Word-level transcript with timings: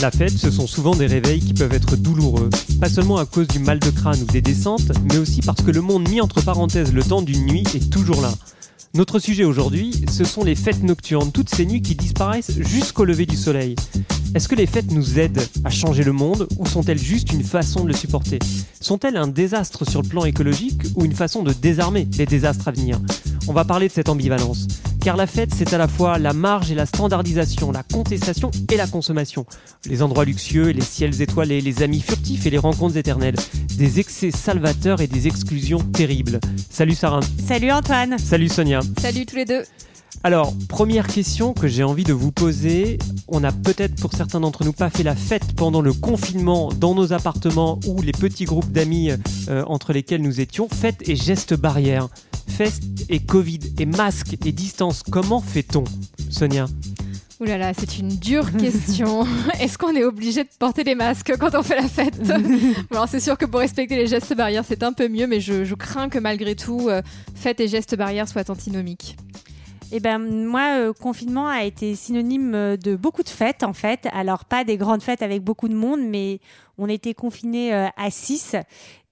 La 0.00 0.10
fête, 0.10 0.38
ce 0.38 0.50
sont 0.50 0.66
souvent 0.66 0.94
des 0.94 1.06
réveils 1.06 1.40
qui 1.40 1.52
peuvent 1.52 1.74
être 1.74 1.94
douloureux, 1.94 2.48
pas 2.80 2.88
seulement 2.88 3.18
à 3.18 3.26
cause 3.26 3.46
du 3.48 3.58
mal 3.58 3.78
de 3.78 3.90
crâne 3.90 4.18
ou 4.22 4.24
des 4.24 4.40
descentes, 4.40 4.90
mais 5.04 5.18
aussi 5.18 5.42
parce 5.42 5.60
que 5.60 5.70
le 5.70 5.82
monde 5.82 6.08
mis 6.08 6.22
entre 6.22 6.42
parenthèses 6.42 6.94
le 6.94 7.02
temps 7.02 7.20
d'une 7.20 7.44
nuit 7.44 7.64
est 7.74 7.92
toujours 7.92 8.22
là. 8.22 8.32
Notre 8.94 9.18
sujet 9.18 9.44
aujourd'hui, 9.44 9.92
ce 10.10 10.24
sont 10.24 10.42
les 10.42 10.54
fêtes 10.54 10.82
nocturnes, 10.82 11.32
toutes 11.32 11.54
ces 11.54 11.66
nuits 11.66 11.82
qui 11.82 11.96
disparaissent 11.96 12.58
jusqu'au 12.60 13.04
lever 13.04 13.26
du 13.26 13.36
soleil. 13.36 13.76
Est-ce 14.34 14.48
que 14.48 14.54
les 14.54 14.66
fêtes 14.66 14.90
nous 14.90 15.18
aident 15.18 15.46
à 15.64 15.70
changer 15.70 16.02
le 16.02 16.12
monde 16.12 16.48
ou 16.56 16.66
sont-elles 16.66 16.98
juste 16.98 17.30
une 17.32 17.44
façon 17.44 17.82
de 17.82 17.88
le 17.88 17.94
supporter? 17.94 18.38
Sont-elles 18.80 19.18
un 19.18 19.28
désastre 19.28 19.84
sur 19.84 20.00
le 20.00 20.08
plan 20.08 20.24
écologique 20.24 20.80
ou 20.94 21.04
une 21.04 21.14
façon 21.14 21.42
de 21.42 21.52
désarmer 21.52 22.08
les 22.16 22.26
désastres 22.26 22.68
à 22.68 22.72
venir? 22.72 22.98
On 23.48 23.52
va 23.52 23.66
parler 23.66 23.88
de 23.88 23.92
cette 23.92 24.08
ambivalence. 24.08 24.66
Car 25.00 25.16
la 25.16 25.26
fête, 25.26 25.54
c'est 25.54 25.72
à 25.72 25.78
la 25.78 25.88
fois 25.88 26.18
la 26.18 26.34
marge 26.34 26.70
et 26.70 26.74
la 26.74 26.84
standardisation, 26.84 27.72
la 27.72 27.82
contestation 27.82 28.50
et 28.70 28.76
la 28.76 28.86
consommation. 28.86 29.46
Les 29.86 30.02
endroits 30.02 30.26
luxueux 30.26 30.68
et 30.68 30.72
les 30.74 30.82
ciels 30.82 31.22
étoilés, 31.22 31.62
les 31.62 31.82
amis 31.82 32.00
furtifs 32.00 32.44
et 32.46 32.50
les 32.50 32.58
rencontres 32.58 32.98
éternelles. 32.98 33.36
Des 33.78 33.98
excès 33.98 34.30
salvateurs 34.30 35.00
et 35.00 35.06
des 35.06 35.26
exclusions 35.26 35.78
terribles. 35.78 36.38
Salut 36.68 36.94
Sarah. 36.94 37.20
Salut 37.46 37.70
Antoine. 37.70 38.18
Salut 38.18 38.48
Sonia. 38.48 38.80
Salut 38.98 39.24
tous 39.24 39.36
les 39.36 39.46
deux. 39.46 39.62
Alors, 40.22 40.52
première 40.68 41.06
question 41.06 41.54
que 41.54 41.66
j'ai 41.66 41.82
envie 41.82 42.04
de 42.04 42.12
vous 42.12 42.30
poser. 42.30 42.98
On 43.26 43.42
a 43.42 43.52
peut-être 43.52 43.98
pour 43.98 44.12
certains 44.12 44.40
d'entre 44.40 44.64
nous 44.64 44.74
pas 44.74 44.90
fait 44.90 45.02
la 45.02 45.16
fête 45.16 45.54
pendant 45.56 45.80
le 45.80 45.94
confinement 45.94 46.68
dans 46.68 46.94
nos 46.94 47.14
appartements 47.14 47.80
ou 47.86 48.02
les 48.02 48.12
petits 48.12 48.44
groupes 48.44 48.70
d'amis 48.70 49.12
euh, 49.48 49.64
entre 49.66 49.94
lesquels 49.94 50.20
nous 50.20 50.40
étions. 50.40 50.68
Fête 50.68 51.08
et 51.08 51.16
gestes 51.16 51.54
barrières. 51.54 52.08
Fête 52.48 52.80
et 53.08 53.20
Covid 53.20 53.60
et 53.78 53.86
masque 53.86 54.34
et 54.44 54.52
distance. 54.52 55.02
Comment 55.02 55.40
fait-on, 55.40 55.84
Sonia 56.28 56.66
Ouh 57.40 57.44
là 57.44 57.56
là, 57.56 57.72
c'est 57.72 57.98
une 57.98 58.18
dure 58.18 58.52
question. 58.52 59.26
Est-ce 59.60 59.78
qu'on 59.78 59.94
est 59.96 60.04
obligé 60.04 60.44
de 60.44 60.50
porter 60.58 60.84
des 60.84 60.94
masques 60.94 61.32
quand 61.40 61.54
on 61.54 61.62
fait 61.62 61.76
la 61.76 61.88
fête? 61.88 62.20
Alors 62.90 63.08
c'est 63.08 63.20
sûr 63.20 63.38
que 63.38 63.46
pour 63.46 63.60
respecter 63.60 63.96
les 63.96 64.06
gestes 64.06 64.36
barrières, 64.36 64.64
c'est 64.68 64.82
un 64.82 64.92
peu 64.92 65.08
mieux, 65.08 65.26
mais 65.26 65.40
je, 65.40 65.64
je 65.64 65.74
crains 65.74 66.10
que 66.10 66.18
malgré 66.18 66.54
tout, 66.54 66.90
euh, 66.90 67.00
fête 67.34 67.58
et 67.60 67.68
gestes 67.68 67.96
barrières 67.96 68.28
soient 68.28 68.50
antinomiques. 68.50 69.16
Eh 69.92 69.98
ben 69.98 70.18
moi, 70.18 70.78
euh, 70.78 70.92
confinement 70.92 71.48
a 71.48 71.64
été 71.64 71.96
synonyme 71.96 72.54
euh, 72.54 72.76
de 72.76 72.94
beaucoup 72.94 73.24
de 73.24 73.28
fêtes 73.28 73.64
en 73.64 73.72
fait. 73.72 74.06
Alors 74.12 74.44
pas 74.44 74.62
des 74.62 74.76
grandes 74.76 75.02
fêtes 75.02 75.20
avec 75.20 75.42
beaucoup 75.42 75.68
de 75.68 75.74
monde, 75.74 76.00
mais 76.00 76.38
on 76.78 76.88
était 76.88 77.12
confinés 77.12 77.74
euh, 77.74 77.88
à 77.96 78.10
6 78.10 78.54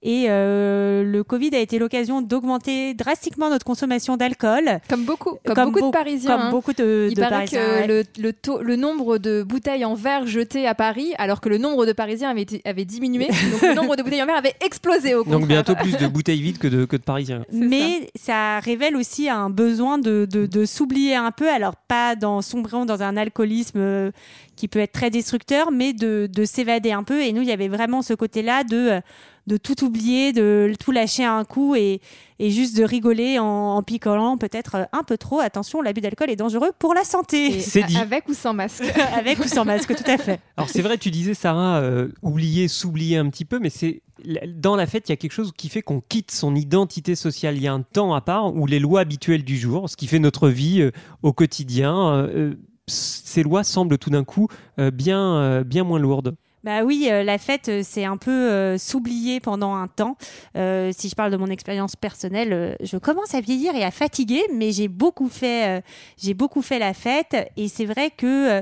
et 0.01 0.27
euh, 0.29 1.03
le 1.03 1.23
Covid 1.25 1.53
a 1.55 1.59
été 1.59 1.77
l'occasion 1.77 2.21
d'augmenter 2.21 2.93
drastiquement 2.93 3.49
notre 3.49 3.65
consommation 3.65 4.15
d'alcool. 4.15 4.79
Comme 4.89 5.03
beaucoup, 5.03 5.37
comme, 5.45 5.71
beaucoup 5.71 5.87
de 5.87 5.91
Parisiens. 5.91 6.31
Comme 6.37 6.41
hein. 6.47 6.51
beaucoup 6.51 6.71
de, 6.73 7.07
Il 7.09 7.15
de 7.15 7.21
paraît 7.21 7.35
Parisiens, 7.35 7.59
que 7.59 7.79
ouais. 7.81 7.87
le, 7.87 8.03
le, 8.17 8.33
taux- 8.33 8.61
le 8.61 8.75
nombre 8.77 9.17
de 9.17 9.43
bouteilles 9.43 9.83
en 9.83 9.95
verre 9.95 10.25
jetées 10.25 10.67
à 10.67 10.73
Paris, 10.75 11.13
alors 11.17 11.41
que 11.41 11.49
le 11.49 11.57
nombre 11.57 11.85
de 11.85 11.91
Parisiens 11.91 12.29
avait, 12.29 12.85
diminué, 12.85 13.27
donc 13.51 13.61
le 13.61 13.73
nombre 13.75 13.97
de 13.97 14.03
bouteilles 14.03 14.23
en 14.23 14.25
verre 14.25 14.37
avait 14.37 14.55
explosé 14.65 15.15
au 15.15 15.23
contraire. 15.25 15.39
Donc 15.39 15.47
bientôt 15.49 15.75
plus 15.75 15.97
de 15.97 16.07
bouteilles 16.07 16.41
vides 16.41 16.59
que 16.59 16.67
de, 16.69 16.85
que 16.85 16.95
de 16.95 17.01
Parisiens. 17.01 17.43
Mais 17.51 18.09
ça. 18.15 18.59
révèle 18.59 18.95
aussi 18.95 19.27
un 19.29 19.49
besoin 19.49 19.97
de, 19.97 20.25
de, 20.31 20.45
de 20.45 20.65
s'oublier 20.65 21.15
un 21.15 21.31
peu, 21.31 21.49
alors 21.49 21.75
pas 21.75 22.15
dans 22.15 22.41
sombrant 22.41 22.85
dans 22.85 23.03
un 23.03 23.17
alcoolisme 23.17 23.79
euh, 23.79 24.11
qui 24.55 24.67
peut 24.67 24.79
être 24.79 24.91
très 24.93 25.09
destructeur, 25.09 25.71
mais 25.71 25.93
de, 25.93 26.29
de 26.31 26.45
s'évader 26.45 26.91
un 26.91 27.03
peu. 27.03 27.21
Et 27.21 27.31
nous, 27.33 27.41
il 27.41 27.47
y 27.47 27.51
avait 27.51 27.67
vraiment 27.67 28.01
ce 28.01 28.13
côté-là 28.13 28.63
de, 28.63 28.75
euh, 28.77 28.99
de 29.47 29.57
tout 29.57 29.83
oublier, 29.83 30.33
de 30.33 30.73
tout 30.79 30.91
lâcher 30.91 31.23
à 31.23 31.33
un 31.33 31.43
coup 31.43 31.75
et, 31.75 32.01
et 32.39 32.51
juste 32.51 32.77
de 32.77 32.83
rigoler 32.83 33.39
en, 33.39 33.45
en 33.45 33.83
picolant 33.83 34.37
peut-être 34.37 34.87
un 34.91 35.03
peu 35.03 35.17
trop. 35.17 35.39
Attention, 35.39 35.81
l'abus 35.81 36.01
d'alcool 36.01 36.29
est 36.29 36.35
dangereux 36.35 36.71
pour 36.77 36.93
la 36.93 37.03
santé. 37.03 37.59
C'est 37.59 37.83
dit. 37.83 37.97
Avec 37.97 38.27
ou 38.29 38.33
sans 38.33 38.53
masque 38.53 38.83
Avec 39.15 39.39
ou 39.39 39.47
sans 39.47 39.65
masque, 39.65 39.95
tout 39.95 40.11
à 40.11 40.17
fait. 40.17 40.39
Alors 40.57 40.69
c'est 40.69 40.81
vrai, 40.81 40.97
tu 40.97 41.11
disais 41.11 41.33
Sarah, 41.33 41.79
euh, 41.79 42.09
oublier, 42.21 42.67
s'oublier 42.67 43.17
un 43.17 43.29
petit 43.29 43.45
peu, 43.45 43.59
mais 43.59 43.69
c'est 43.69 44.01
dans 44.47 44.75
la 44.75 44.85
fête, 44.85 45.07
il 45.07 45.11
y 45.11 45.13
a 45.13 45.17
quelque 45.17 45.31
chose 45.31 45.51
qui 45.55 45.69
fait 45.69 45.81
qu'on 45.81 46.01
quitte 46.01 46.31
son 46.31 46.55
identité 46.55 47.15
sociale. 47.15 47.55
Il 47.55 47.63
y 47.63 47.67
a 47.67 47.73
un 47.73 47.81
temps 47.81 48.13
à 48.13 48.21
part 48.21 48.53
où 48.53 48.65
les 48.65 48.79
lois 48.79 48.99
habituelles 49.01 49.43
du 49.43 49.57
jour, 49.57 49.89
ce 49.89 49.95
qui 49.95 50.07
fait 50.07 50.19
notre 50.19 50.49
vie 50.49 50.81
euh, 50.81 50.91
au 51.23 51.31
quotidien, 51.31 51.95
euh, 52.11 52.27
euh, 52.35 52.55
ces 52.89 53.43
lois 53.43 53.63
semblent 53.63 53.97
tout 53.97 54.09
d'un 54.09 54.23
coup 54.23 54.47
euh, 54.79 54.91
bien, 54.91 55.35
euh, 55.35 55.63
bien 55.63 55.83
moins 55.83 55.99
lourdes. 55.99 56.35
Bah 56.63 56.83
oui, 56.83 57.07
euh, 57.09 57.23
la 57.23 57.37
fête, 57.37 57.69
euh, 57.69 57.81
c'est 57.85 58.03
un 58.03 58.17
peu 58.17 58.31
euh, 58.31 58.77
s'oublier 58.77 59.39
pendant 59.39 59.75
un 59.75 59.87
temps. 59.87 60.17
Euh, 60.57 60.91
si 60.93 61.07
je 61.07 61.15
parle 61.15 61.31
de 61.31 61.37
mon 61.37 61.47
expérience 61.47 61.95
personnelle, 61.95 62.75
je 62.81 62.97
commence 62.97 63.33
à 63.33 63.39
vieillir 63.39 63.75
et 63.75 63.83
à 63.83 63.91
fatiguer, 63.91 64.43
mais 64.53 64.73
j'ai 64.73 64.89
beaucoup 64.89 65.29
fait, 65.29 65.81
j'ai 66.21 66.33
beaucoup 66.33 66.61
fait 66.61 66.79
la 66.79 66.93
fête, 66.93 67.35
et 67.55 67.69
c'est 67.69 67.85
vrai 67.85 68.11
que 68.11 68.61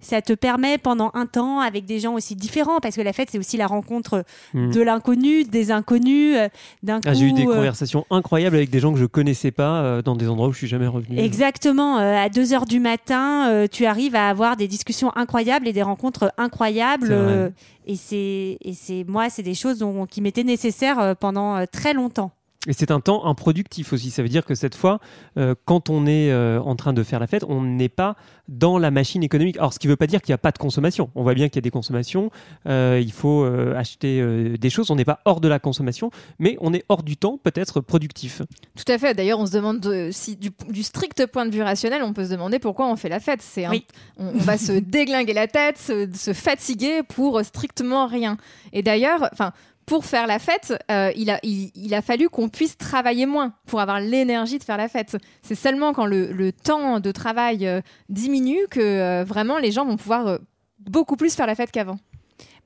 ça 0.00 0.22
te 0.22 0.32
permet 0.32 0.78
pendant 0.78 1.10
un 1.14 1.26
temps 1.26 1.60
avec 1.60 1.84
des 1.86 1.98
gens 2.00 2.14
aussi 2.14 2.36
différents, 2.36 2.78
parce 2.80 2.96
que 2.96 3.00
la 3.00 3.12
fête, 3.12 3.28
c'est 3.30 3.38
aussi 3.38 3.56
la 3.56 3.66
rencontre 3.66 4.24
Hmm. 4.54 4.70
de 4.70 4.80
l'inconnu, 4.80 5.44
des 5.44 5.70
inconnus, 5.70 6.36
euh, 6.36 6.48
d'un 6.82 6.96
coup. 7.00 7.08
Ah, 7.08 7.14
J'ai 7.14 7.26
eu 7.26 7.32
des 7.32 7.42
euh, 7.46 7.54
conversations 7.54 8.06
incroyables 8.10 8.56
avec 8.56 8.70
des 8.70 8.80
gens 8.80 8.92
que 8.92 8.98
je 8.98 9.04
connaissais 9.06 9.50
pas 9.50 9.82
euh, 9.82 10.02
dans 10.02 10.14
des 10.16 10.28
endroits 10.28 10.48
où 10.48 10.52
je 10.52 10.58
suis 10.58 10.66
jamais 10.66 10.86
revenu. 10.86 11.18
Exactement. 11.18 11.96
à 11.96 12.28
2 12.28 12.52
heures 12.54 12.66
du 12.66 12.80
matin, 12.80 13.66
tu 13.70 13.84
arrives 13.86 14.14
à 14.16 14.28
avoir 14.28 14.56
des 14.56 14.68
discussions 14.68 15.10
incroyables 15.16 15.66
et 15.68 15.72
des 15.72 15.82
rencontres 15.82 16.32
incroyables. 16.38 17.52
Et 17.86 17.96
c'est, 17.96 18.58
et 18.62 18.74
c'est 18.74 19.04
moi, 19.08 19.30
c'est 19.30 19.42
des 19.42 19.54
choses 19.54 19.78
dont- 19.78 20.06
qui 20.06 20.20
m'étaient 20.20 20.44
nécessaires 20.44 21.16
pendant 21.16 21.64
très 21.66 21.94
longtemps. 21.94 22.32
Et 22.66 22.72
c'est 22.72 22.90
un 22.90 22.98
temps 23.00 23.24
improductif 23.24 23.92
aussi. 23.92 24.10
Ça 24.10 24.20
veut 24.22 24.28
dire 24.28 24.44
que 24.44 24.56
cette 24.56 24.74
fois, 24.74 24.98
euh, 25.38 25.54
quand 25.64 25.90
on 25.90 26.06
est 26.06 26.32
euh, 26.32 26.60
en 26.60 26.74
train 26.74 26.92
de 26.92 27.04
faire 27.04 27.20
la 27.20 27.28
fête, 27.28 27.44
on 27.48 27.62
n'est 27.62 27.88
pas 27.88 28.16
dans 28.48 28.78
la 28.78 28.90
machine 28.90 29.22
économique. 29.22 29.56
Alors, 29.58 29.72
ce 29.72 29.78
qui 29.78 29.86
ne 29.86 29.92
veut 29.92 29.96
pas 29.96 30.08
dire 30.08 30.20
qu'il 30.20 30.32
n'y 30.32 30.34
a 30.34 30.38
pas 30.38 30.50
de 30.50 30.58
consommation. 30.58 31.08
On 31.14 31.22
voit 31.22 31.34
bien 31.34 31.48
qu'il 31.48 31.56
y 31.56 31.58
a 31.58 31.62
des 31.62 31.70
consommations. 31.70 32.30
euh, 32.66 32.98
il 33.00 33.12
faut 33.12 33.44
euh, 33.44 33.76
acheter 33.76 34.20
euh, 34.20 34.56
des 34.58 34.70
choses. 34.70 34.90
On 34.90 34.96
n'est 34.96 35.04
pas 35.04 35.20
hors 35.24 35.40
de 35.40 35.46
la 35.46 35.60
consommation, 35.60 36.10
mais 36.40 36.56
on 36.60 36.74
est 36.74 36.84
hors 36.88 37.04
du 37.04 37.16
temps, 37.16 37.38
peut-être 37.40 37.80
productif. 37.80 38.42
Tout 38.74 38.90
à 38.92 38.98
fait. 38.98 39.14
D'ailleurs, 39.14 39.38
on 39.38 39.46
se 39.46 39.52
demande 39.52 39.78
de- 39.78 40.08
si 40.10 40.34
du, 40.34 40.50
du 40.68 40.82
strict 40.82 41.26
point 41.26 41.46
de 41.46 41.52
vue 41.52 41.62
rationnel, 41.62 42.02
on 42.02 42.12
peut 42.12 42.24
se 42.24 42.30
demander 42.30 42.58
pourquoi 42.58 42.90
on 42.90 42.96
fait 42.96 43.08
la 43.08 43.20
fête. 43.20 43.40
C'est 43.40 43.66
un- 43.66 43.70
Oui. 43.70 43.86
on, 44.18 44.26
on 44.34 44.38
va 44.38 44.58
se 44.58 44.72
déglinguer 44.80 45.32
la 45.32 45.46
tête, 45.46 45.78
se, 45.78 46.08
se 46.12 46.32
fatiguer 46.32 47.02
pour 47.04 47.40
strictement 47.44 48.08
rien. 48.08 48.36
Et 48.72 48.82
d'ailleurs, 48.82 49.28
enfin. 49.32 49.52
Pour 49.88 50.04
faire 50.04 50.26
la 50.26 50.38
fête, 50.38 50.74
euh, 50.90 51.10
il, 51.16 51.94
a, 51.94 52.02
fallu 52.02 52.28
qu'on 52.28 52.50
puisse 52.50 52.76
travailler 52.76 53.24
moins 53.24 53.54
pour 53.66 53.80
avoir 53.80 54.00
l'énergie 54.00 54.58
de 54.58 54.62
faire 54.64 54.76
la 54.76 54.86
fête. 54.86 55.16
C'est 55.40 55.54
seulement 55.54 55.94
quand 55.94 56.04
le, 56.04 56.52
temps 56.52 57.00
de 57.00 57.10
travail 57.10 57.66
euh, 57.66 57.80
diminue 58.10 58.66
que 58.70 58.80
euh, 58.80 59.24
vraiment 59.24 59.56
les 59.56 59.72
gens 59.72 59.86
vont 59.86 59.96
pouvoir 59.96 60.40
beaucoup 60.78 61.16
plus 61.16 61.34
faire 61.34 61.46
la 61.46 61.54
fête 61.54 61.70
qu'avant. 61.70 61.98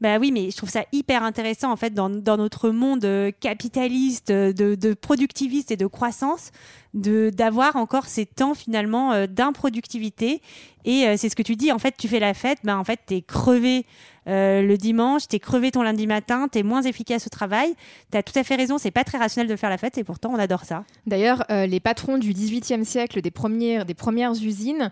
Bah 0.02 0.18
oui, 0.18 0.32
mais 0.32 0.50
je 0.50 0.56
trouve 0.56 0.68
ça 0.68 0.84
hyper 0.90 1.22
intéressant 1.22 1.70
en 1.70 1.76
fait 1.76 1.94
dans, 1.94 2.08
notre 2.08 2.70
monde 2.70 3.04
euh, 3.04 3.30
capitaliste, 3.38 4.30
euh, 4.30 4.52
de, 4.52 4.94
productiviste 4.94 5.70
et 5.70 5.76
de 5.76 5.86
croissance, 5.86 6.50
d'avoir 6.92 7.76
encore 7.76 8.06
ces 8.06 8.26
temps 8.26 8.54
finalement 8.54 9.12
euh, 9.12 9.28
d'improductivité. 9.28 10.42
Et 10.84 11.16
c'est 11.16 11.28
ce 11.28 11.36
que 11.36 11.44
tu 11.44 11.54
dis, 11.54 11.70
en 11.70 11.78
fait, 11.78 11.94
tu 11.96 12.08
fais 12.08 12.18
la 12.18 12.34
fête, 12.34 12.58
bah 12.64 12.76
en 12.76 12.82
fait, 12.82 12.98
t'es 13.06 13.22
crevé 13.22 13.86
le 14.26 14.74
dimanche, 14.74 15.28
t'es 15.28 15.38
crevé 15.38 15.70
ton 15.70 15.82
lundi 15.82 16.08
matin, 16.08 16.48
t'es 16.48 16.64
moins 16.64 16.82
efficace 16.82 17.28
au 17.28 17.30
travail. 17.30 17.76
T'as 18.10 18.24
tout 18.24 18.36
à 18.36 18.42
fait 18.42 18.56
raison, 18.56 18.78
c'est 18.78 18.90
pas 18.90 19.04
très 19.04 19.18
rationnel 19.18 19.48
de 19.48 19.54
faire 19.54 19.70
la 19.70 19.78
fête 19.78 19.96
et 19.96 20.02
pourtant 20.02 20.32
on 20.32 20.40
adore 20.40 20.64
ça. 20.64 20.82
D'ailleurs, 21.06 21.44
les 21.48 21.78
patrons 21.78 22.18
du 22.18 22.32
XVIIIe 22.32 22.84
siècle 22.84 23.20
des 23.20 23.30
premières, 23.30 23.84
des 23.84 23.94
premières 23.94 24.32
usines 24.32 24.90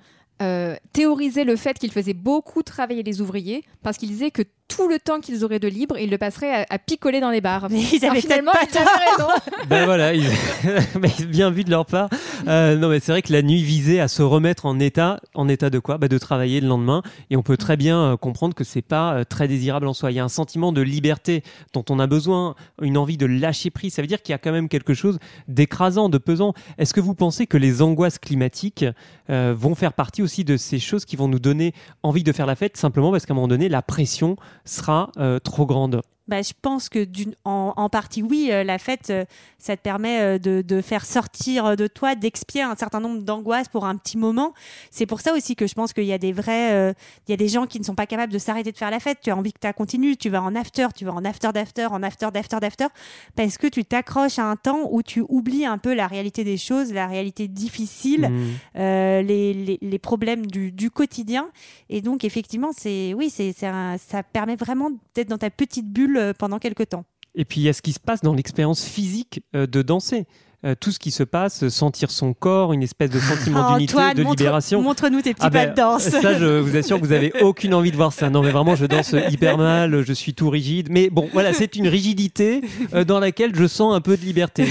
théorisaient 0.93 1.43
le 1.43 1.57
fait 1.57 1.77
qu'ils 1.77 1.91
faisaient 1.91 2.15
beaucoup 2.15 2.63
travailler 2.63 3.03
les 3.03 3.21
ouvriers 3.21 3.65
parce 3.83 3.99
qu'ils 3.99 4.11
disaient 4.11 4.31
que 4.31 4.45
tout 4.75 4.89
le 4.89 4.99
temps 4.99 5.21
qu'ils 5.21 5.45
auraient 5.45 5.59
de 5.59 5.69
libre, 5.69 5.99
ils 5.99 6.09
le 6.11 6.19
passeraient 6.19 6.63
à, 6.63 6.67
à 6.71 6.79
picoler 6.79 7.21
dans 7.21 7.31
les 7.31 7.41
bars. 7.41 7.69
Mais 7.71 7.81
ils 7.93 8.05
avaient 8.05 8.21
finalement, 8.21 8.53
peut-être 8.53 8.71
ils 8.75 8.79
avaient 8.79 9.11
raison. 9.17 9.29
ben 9.69 9.85
voilà, 9.85 10.15
ils- 10.15 10.31
bien 11.27 11.51
vu 11.51 11.65
de 11.65 11.71
leur 11.71 11.87
part. 11.87 12.09
Euh, 12.49 12.77
non, 12.77 12.89
mais 12.89 13.01
c'est 13.01 13.13
vrai 13.13 13.23
que 13.23 13.33
la 13.33 13.43
nuit 13.43 13.63
visait 13.63 14.01
à 14.01 14.09
se 14.09 14.23
remettre 14.23 14.67
en 14.67 14.79
état, 14.79 15.21
en 15.35 15.49
état 15.49 15.71
de 15.71 15.79
quoi? 15.79 15.99
Bah, 15.99 16.09
De 16.09 16.19
travailler 16.19 16.61
le 16.61 16.69
lendemain. 16.69 17.03
Et 17.31 17.37
on 17.37 17.43
peut 17.43 17.57
très 17.57 17.77
bien 17.77 17.99
euh, 18.01 18.17
comprendre 18.17 18.55
que 18.55 18.65
c'est 18.65 18.83
pas 18.83 19.15
euh, 19.15 19.25
très 19.25 19.49
désirable 19.49 19.87
en 19.87 19.93
soi. 19.95 20.11
Il 20.13 20.15
y 20.15 20.21
a 20.21 20.25
un 20.25 20.29
sentiment 20.29 20.73
de 20.73 20.81
liberté 20.81 21.43
dont 21.73 21.85
on 21.91 21.99
a 21.99 22.07
besoin, 22.07 22.55
une 22.81 22.97
envie 22.97 23.17
de 23.17 23.27
lâcher 23.27 23.71
prise. 23.71 23.95
Ça 23.95 24.03
veut 24.03 24.09
dire 24.09 24.23
qu'il 24.23 24.33
y 24.33 24.35
a 24.35 24.39
quand 24.39 24.53
même 24.53 24.69
quelque 24.69 24.95
chose 24.95 25.19
d'écrasant, 25.49 26.09
de 26.09 26.19
pesant. 26.19 26.55
Est-ce 26.79 26.95
que 26.95 27.01
vous 27.01 27.15
pensez 27.15 27.47
que 27.47 27.57
les 27.57 27.83
angoisses 27.83 28.19
climatiques 28.19 28.85
euh, 29.31 29.55
vont 29.57 29.75
faire 29.75 29.93
partie 29.93 30.23
aussi 30.23 30.45
de 30.45 30.57
ces 30.57 30.79
choses 30.79 31.05
qui 31.05 31.17
vont 31.17 31.29
nous 31.29 31.39
donner 31.39 31.73
envie 32.03 32.23
de 32.25 32.33
faire 32.33 32.47
la 32.47 32.57
fête 32.57 32.77
simplement 32.77 33.11
parce 33.11 33.27
qu'à 33.27 33.33
un 33.33 33.37
moment 33.37 33.49
donné, 33.49 33.69
la 33.69 33.83
pression 33.83 34.37
sera 34.65 35.11
euh, 35.19 35.39
trop 35.39 35.67
grande 35.67 36.03
bah, 36.31 36.43
je 36.43 36.53
pense 36.63 36.89
que 36.89 37.05
d'une, 37.05 37.35
en, 37.45 37.75
en 37.77 37.89
partie, 37.89 38.23
oui, 38.23 38.49
euh, 38.51 38.65
la 38.65 38.79
fête, 38.79 39.11
euh, 39.11 39.25
ça 39.59 39.77
te 39.77 39.83
permet 39.83 40.21
euh, 40.21 40.39
de, 40.39 40.63
de 40.63 40.81
faire 40.81 41.05
sortir 41.05 41.77
de 41.77 41.87
toi, 41.87 42.15
d'expier 42.15 42.63
un 42.63 42.77
certain 42.77 43.01
nombre 43.01 43.21
d'angoisses 43.23 43.69
pour 43.69 43.85
un 43.85 43.97
petit 43.97 44.17
moment. 44.17 44.55
C'est 44.91 45.07
pour 45.07 45.21
ça 45.21 45.35
aussi 45.35 45.57
que 45.57 45.67
je 45.67 45.75
pense 45.75 45.93
qu'il 45.93 46.05
y 46.05 46.13
a 46.13 46.19
des 46.19 46.33
vrais, 46.33 46.73
euh, 46.73 46.93
il 47.27 47.33
y 47.33 47.35
a 47.35 47.37
des 47.37 47.49
gens 47.49 47.67
qui 47.67 47.79
ne 47.81 47.85
sont 47.85 47.95
pas 47.97 48.07
capables 48.07 48.33
de 48.33 48.39
s'arrêter 48.39 48.73
de 48.73 48.79
faire 48.79 48.91
la 48.91 49.01
fête. 49.01 49.19
Tu 49.23 49.31
as 49.31 49.37
envie 49.37 49.53
que 49.53 49.59
ça 49.63 49.73
continue, 49.73 50.17
tu 50.17 50.31
vas 50.31 50.43
en 50.43 50.55
after, 50.55 50.87
tu 50.97 51.05
vas 51.05 51.13
en 51.13 51.25
after 51.25 51.51
d'after, 51.53 51.87
en 51.87 52.03
after 52.03 52.29
d'after 52.33 52.61
d'after, 52.61 52.87
parce 53.35 53.59
que 53.59 53.67
tu 53.67 53.85
t'accroches 53.85 54.39
à 54.39 54.45
un 54.45 54.57
temps 54.57 54.89
où 54.91 55.03
tu 55.03 55.25
oublies 55.29 55.67
un 55.67 55.79
peu 55.79 55.93
la 55.95 56.07
réalité 56.07 56.45
des 56.45 56.57
choses, 56.57 56.93
la 56.93 57.07
réalité 57.09 57.49
difficile, 57.49 58.29
Mm. 58.31 58.47
euh, 58.77 59.23
les, 59.23 59.53
les, 59.55 59.79
les 59.83 59.99
problèmes 59.99 60.47
du, 60.47 60.71
du 60.71 60.91
quotidien. 60.91 61.49
Et 61.89 62.01
donc, 62.03 62.23
effectivement, 62.25 62.71
c'est 62.77 63.15
oui, 63.15 63.31
c'est, 63.31 63.53
c'est 63.57 63.67
un- 63.67 63.97
ça 63.99 64.23
permet 64.23 64.57
vraiment 64.57 64.91
d'être 65.15 65.29
dans 65.29 65.39
ta 65.39 65.51
petite 65.51 65.87
bulle 65.89 66.17
pendant 66.39 66.59
quelques 66.59 66.89
temps. 66.89 67.05
Et 67.35 67.45
puis 67.45 67.61
il 67.61 67.65
y 67.65 67.69
a 67.69 67.73
ce 67.73 67.83
qui 67.83 67.93
se 67.93 68.01
passe 68.01 68.23
dans 68.23 68.35
l'expérience 68.35 68.85
physique 68.85 69.43
euh, 69.55 69.67
de 69.67 69.83
danser. 69.83 70.27
Euh, 70.63 70.75
tout 70.79 70.93
ce 70.93 70.99
qui 70.99 71.11
se 71.11 71.23
passe, 71.23 71.67
sentir 71.69 72.11
son 72.11 72.35
corps, 72.35 72.75
une 72.75 72.83
espèce 72.83 73.09
de 73.09 73.19
sentiment 73.21 73.73
d'unité, 73.77 73.95
de 74.15 74.23
montre- 74.23 74.37
libération. 74.37 74.83
montre-nous 74.83 75.23
tes 75.23 75.33
petits 75.33 75.47
Ah 75.47 75.51
pas 75.51 75.65
ben, 75.65 75.71
de 75.71 75.75
danse. 75.77 76.03
Ça, 76.03 76.39
je 76.39 76.59
vous 76.61 76.77
assure 76.77 77.01
que 77.01 77.07
vous 77.07 77.13
avez 77.13 77.33
aucune 77.43 77.73
envie 77.73 77.91
de 77.91 77.97
voir 77.97 78.13
ça. 78.13 78.29
Non, 78.29 78.43
mais 78.43 78.51
vraiment, 78.51 78.75
je 78.77 78.85
danse 78.85 79.15
hyper 79.31 79.57
mal, 79.57 80.05
je 80.05 80.13
suis 80.13 80.35
tout 80.35 80.51
rigide. 80.51 80.89
Mais 80.91 81.09
bon, 81.09 81.31
voilà, 81.33 81.55
c'est 81.55 81.77
une 81.77 81.89
rigidité 81.89 82.61
euh, 82.93 83.05
dans 83.07 83.21
laquelle 83.21 83.55
je 83.57 83.67
sens 83.67 83.95
un 83.95 84.03
peu 84.03 84.19
de 84.19 84.23
liberté. 84.23 84.67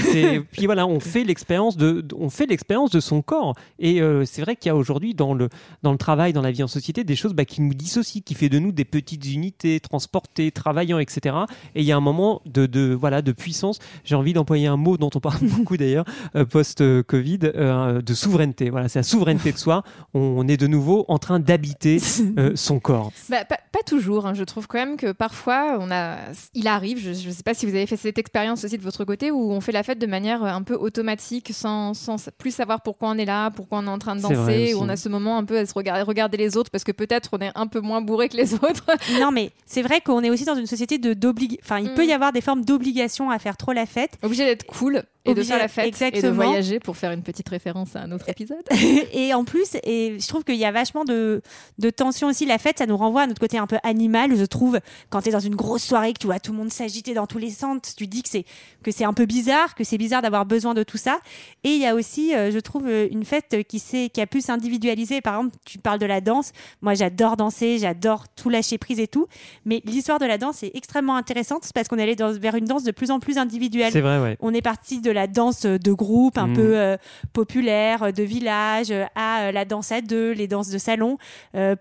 Puis 0.52 0.66
voilà, 0.66 0.86
on 0.86 1.00
fait 1.00 1.24
l'expérience 1.24 1.76
de, 1.76 2.04
on 2.16 2.30
fait 2.30 2.46
l'expérience 2.46 2.90
de 2.92 3.00
son 3.00 3.20
corps. 3.20 3.56
Et 3.80 4.00
euh, 4.00 4.24
c'est 4.24 4.42
vrai 4.42 4.54
qu'il 4.54 4.68
y 4.68 4.70
a 4.70 4.76
aujourd'hui 4.76 5.14
dans 5.14 5.34
le 5.34 5.48
dans 5.82 5.90
le 5.90 5.98
travail, 5.98 6.32
dans 6.32 6.42
la 6.42 6.52
vie 6.52 6.62
en 6.62 6.68
société, 6.68 7.02
des 7.02 7.16
choses 7.16 7.34
bah, 7.34 7.44
qui 7.44 7.62
nous 7.62 7.74
dissocient, 7.74 8.22
qui 8.24 8.34
fait 8.34 8.48
de 8.48 8.60
nous 8.60 8.70
des 8.70 8.84
petites 8.84 9.26
unités, 9.26 9.80
transportées, 9.80 10.52
travaillant, 10.52 11.00
etc. 11.00 11.34
Et 11.74 11.80
il 11.80 11.84
y 11.86 11.90
a 11.90 11.96
un 11.96 12.00
moment 12.00 12.42
de, 12.46 12.66
de 12.66 12.94
voilà 12.94 13.22
de 13.22 13.32
puissance. 13.32 13.80
J'ai 14.04 14.14
envie 14.14 14.34
d'employer 14.34 14.68
un 14.68 14.76
mot 14.76 14.96
dont 14.96 15.10
on 15.16 15.20
parle 15.20 15.40
beaucoup 15.42 15.76
d'ailleurs 15.80 16.04
euh, 16.36 16.44
post-Covid, 16.44 17.38
euh, 17.42 18.00
de 18.00 18.14
souveraineté. 18.14 18.70
Voilà, 18.70 18.88
c'est 18.88 19.00
la 19.00 19.04
souveraineté 19.04 19.52
de 19.52 19.58
soi. 19.58 19.82
On, 20.14 20.46
est 20.48 20.56
de 20.56 20.66
nouveau 20.66 21.04
en 21.08 21.18
train 21.18 21.40
d'habiter 21.40 21.98
euh, 22.38 22.52
son 22.54 22.78
corps. 22.78 23.12
Bah, 23.28 23.38
pas 23.80 23.84
toujours. 23.88 24.26
hein. 24.26 24.34
Je 24.34 24.44
trouve 24.44 24.66
quand 24.66 24.78
même 24.78 24.96
que 24.96 25.12
parfois, 25.12 25.76
on 25.80 25.90
a, 25.90 26.16
il 26.54 26.66
arrive, 26.68 26.98
je 26.98 27.10
ne 27.28 27.32
sais 27.32 27.42
pas 27.42 27.54
si 27.54 27.66
vous 27.66 27.74
avez 27.74 27.86
fait 27.86 27.96
cette 27.96 28.18
expérience 28.18 28.64
aussi 28.64 28.78
de 28.78 28.82
votre 28.82 29.04
côté, 29.04 29.30
où 29.30 29.52
on 29.52 29.60
fait 29.60 29.72
la 29.72 29.82
fête 29.82 29.98
de 29.98 30.06
manière 30.06 30.42
un 30.44 30.62
peu 30.62 30.74
automatique, 30.74 31.50
sans, 31.52 31.94
sans 31.94 32.16
plus 32.38 32.54
savoir 32.54 32.82
pourquoi 32.82 33.08
on 33.10 33.18
est 33.18 33.24
là, 33.24 33.50
pourquoi 33.50 33.78
on 33.78 33.86
est 33.86 33.90
en 33.90 33.98
train 33.98 34.16
de 34.16 34.20
danser, 34.22 34.74
où 34.74 34.80
on 34.80 34.88
a 34.88 34.96
ce 34.96 35.08
moment 35.08 35.38
un 35.38 35.44
peu 35.44 35.58
à 35.58 35.66
se 35.66 35.74
regarder, 35.74 36.02
regarder 36.02 36.36
les 36.36 36.56
autres, 36.56 36.70
parce 36.70 36.84
que 36.84 36.92
peut-être 36.92 37.30
on 37.32 37.38
est 37.38 37.50
un 37.54 37.66
peu 37.66 37.80
moins 37.80 38.00
bourré 38.00 38.28
que 38.28 38.36
les 38.36 38.54
autres. 38.64 38.84
non, 39.20 39.30
mais 39.32 39.50
c'est 39.66 39.82
vrai 39.82 40.00
qu'on 40.00 40.22
est 40.22 40.30
aussi 40.30 40.44
dans 40.44 40.54
une 40.56 40.66
société 40.66 40.98
de 40.98 41.14
d'oblig. 41.14 41.58
Enfin, 41.62 41.78
il 41.78 41.92
peut 41.94 42.00
Mm. 42.04 42.08
y 42.08 42.12
avoir 42.12 42.32
des 42.32 42.40
formes 42.40 42.64
d'obligation 42.64 43.30
à 43.30 43.38
faire 43.38 43.56
trop 43.56 43.72
la 43.72 43.86
fête. 43.86 44.12
Obligé 44.22 44.44
d'être 44.44 44.64
cool 44.66 45.02
et 45.26 45.34
de 45.34 45.40
Obligé- 45.42 45.48
faire 45.48 45.58
la 45.58 45.68
fête 45.68 45.84
et 45.86 45.90
de 45.90 45.94
exactement. 46.06 46.34
voyager 46.46 46.80
pour 46.80 46.96
faire 46.96 47.12
une 47.12 47.22
petite 47.22 47.48
référence 47.48 47.94
à 47.94 48.00
un 48.00 48.10
autre 48.12 48.28
épisode. 48.28 48.62
et 49.12 49.34
en 49.34 49.44
plus, 49.44 49.76
et 49.84 50.16
je 50.18 50.26
trouve 50.28 50.44
qu'il 50.44 50.54
y 50.56 50.64
a 50.64 50.72
vachement 50.72 51.04
de, 51.04 51.42
de 51.78 51.90
tension 51.90 52.28
aussi. 52.28 52.46
La 52.46 52.56
fête, 52.58 52.78
ça 52.78 52.86
nous 52.86 52.96
renvoie 52.96 53.22
à 53.22 53.26
notre 53.26 53.40
côté 53.40 53.58
un 53.58 53.66
peu 53.70 53.78
animal, 53.84 54.36
je 54.36 54.44
trouve. 54.44 54.80
Quand 55.10 55.22
tu 55.22 55.28
es 55.28 55.32
dans 55.32 55.38
une 55.40 55.54
grosse 55.56 55.84
soirée, 55.84 56.12
que 56.12 56.18
tu 56.18 56.26
vois 56.26 56.40
tout 56.40 56.52
le 56.52 56.58
monde 56.58 56.72
s'agiter 56.72 57.14
dans 57.14 57.26
tous 57.26 57.38
les 57.38 57.50
sens, 57.50 57.94
tu 57.96 58.06
dis 58.06 58.22
que 58.22 58.28
c'est 58.28 58.44
que 58.82 58.90
c'est 58.90 59.04
un 59.04 59.12
peu 59.12 59.26
bizarre, 59.26 59.74
que 59.74 59.84
c'est 59.84 59.98
bizarre 59.98 60.22
d'avoir 60.22 60.46
besoin 60.46 60.74
de 60.74 60.82
tout 60.82 60.96
ça. 60.96 61.20
Et 61.64 61.70
il 61.70 61.80
y 61.80 61.86
a 61.86 61.94
aussi, 61.94 62.34
euh, 62.34 62.50
je 62.50 62.58
trouve, 62.58 62.86
euh, 62.88 63.06
une 63.10 63.24
fête 63.24 63.56
qui, 63.68 63.78
s'est- 63.78 64.08
qui 64.12 64.20
a 64.22 64.26
pu 64.26 64.40
s'individualiser. 64.40 65.20
Par 65.20 65.34
exemple, 65.38 65.56
tu 65.66 65.78
parles 65.78 65.98
de 65.98 66.06
la 66.06 66.20
danse. 66.20 66.52
Moi, 66.82 66.94
j'adore 66.94 67.36
danser, 67.36 67.78
j'adore 67.78 68.24
tout 68.34 68.48
lâcher 68.48 68.78
prise 68.78 68.98
et 68.98 69.06
tout. 69.06 69.26
Mais 69.66 69.82
l'histoire 69.84 70.18
de 70.18 70.24
la 70.26 70.38
danse 70.38 70.62
est 70.62 70.70
extrêmement 70.74 71.16
intéressante 71.16 71.70
parce 71.74 71.88
qu'on 71.88 71.98
allé 71.98 72.16
dans- 72.16 72.32
vers 72.32 72.54
une 72.54 72.64
danse 72.64 72.82
de 72.84 72.90
plus 72.90 73.10
en 73.10 73.20
plus 73.20 73.36
individuelle. 73.38 73.92
C'est 73.92 74.00
vrai, 74.00 74.18
ouais. 74.20 74.36
On 74.40 74.52
est 74.54 74.62
parti 74.62 75.00
de 75.00 75.10
la 75.10 75.26
danse 75.26 75.62
de 75.66 75.92
groupe 75.92 76.38
un 76.38 76.46
Mm. 76.48 76.54
peu 76.54 76.78
euh, 76.78 76.96
populaire, 77.34 78.12
de 78.12 78.22
village, 78.22 78.92
à 79.14 79.42
euh, 79.42 79.52
la 79.52 79.64
danse 79.64 79.92
à 79.92 80.00
deux, 80.00 80.32
les 80.32 80.48
danses 80.48 80.68
de 80.70 80.78
salon, 80.78 81.16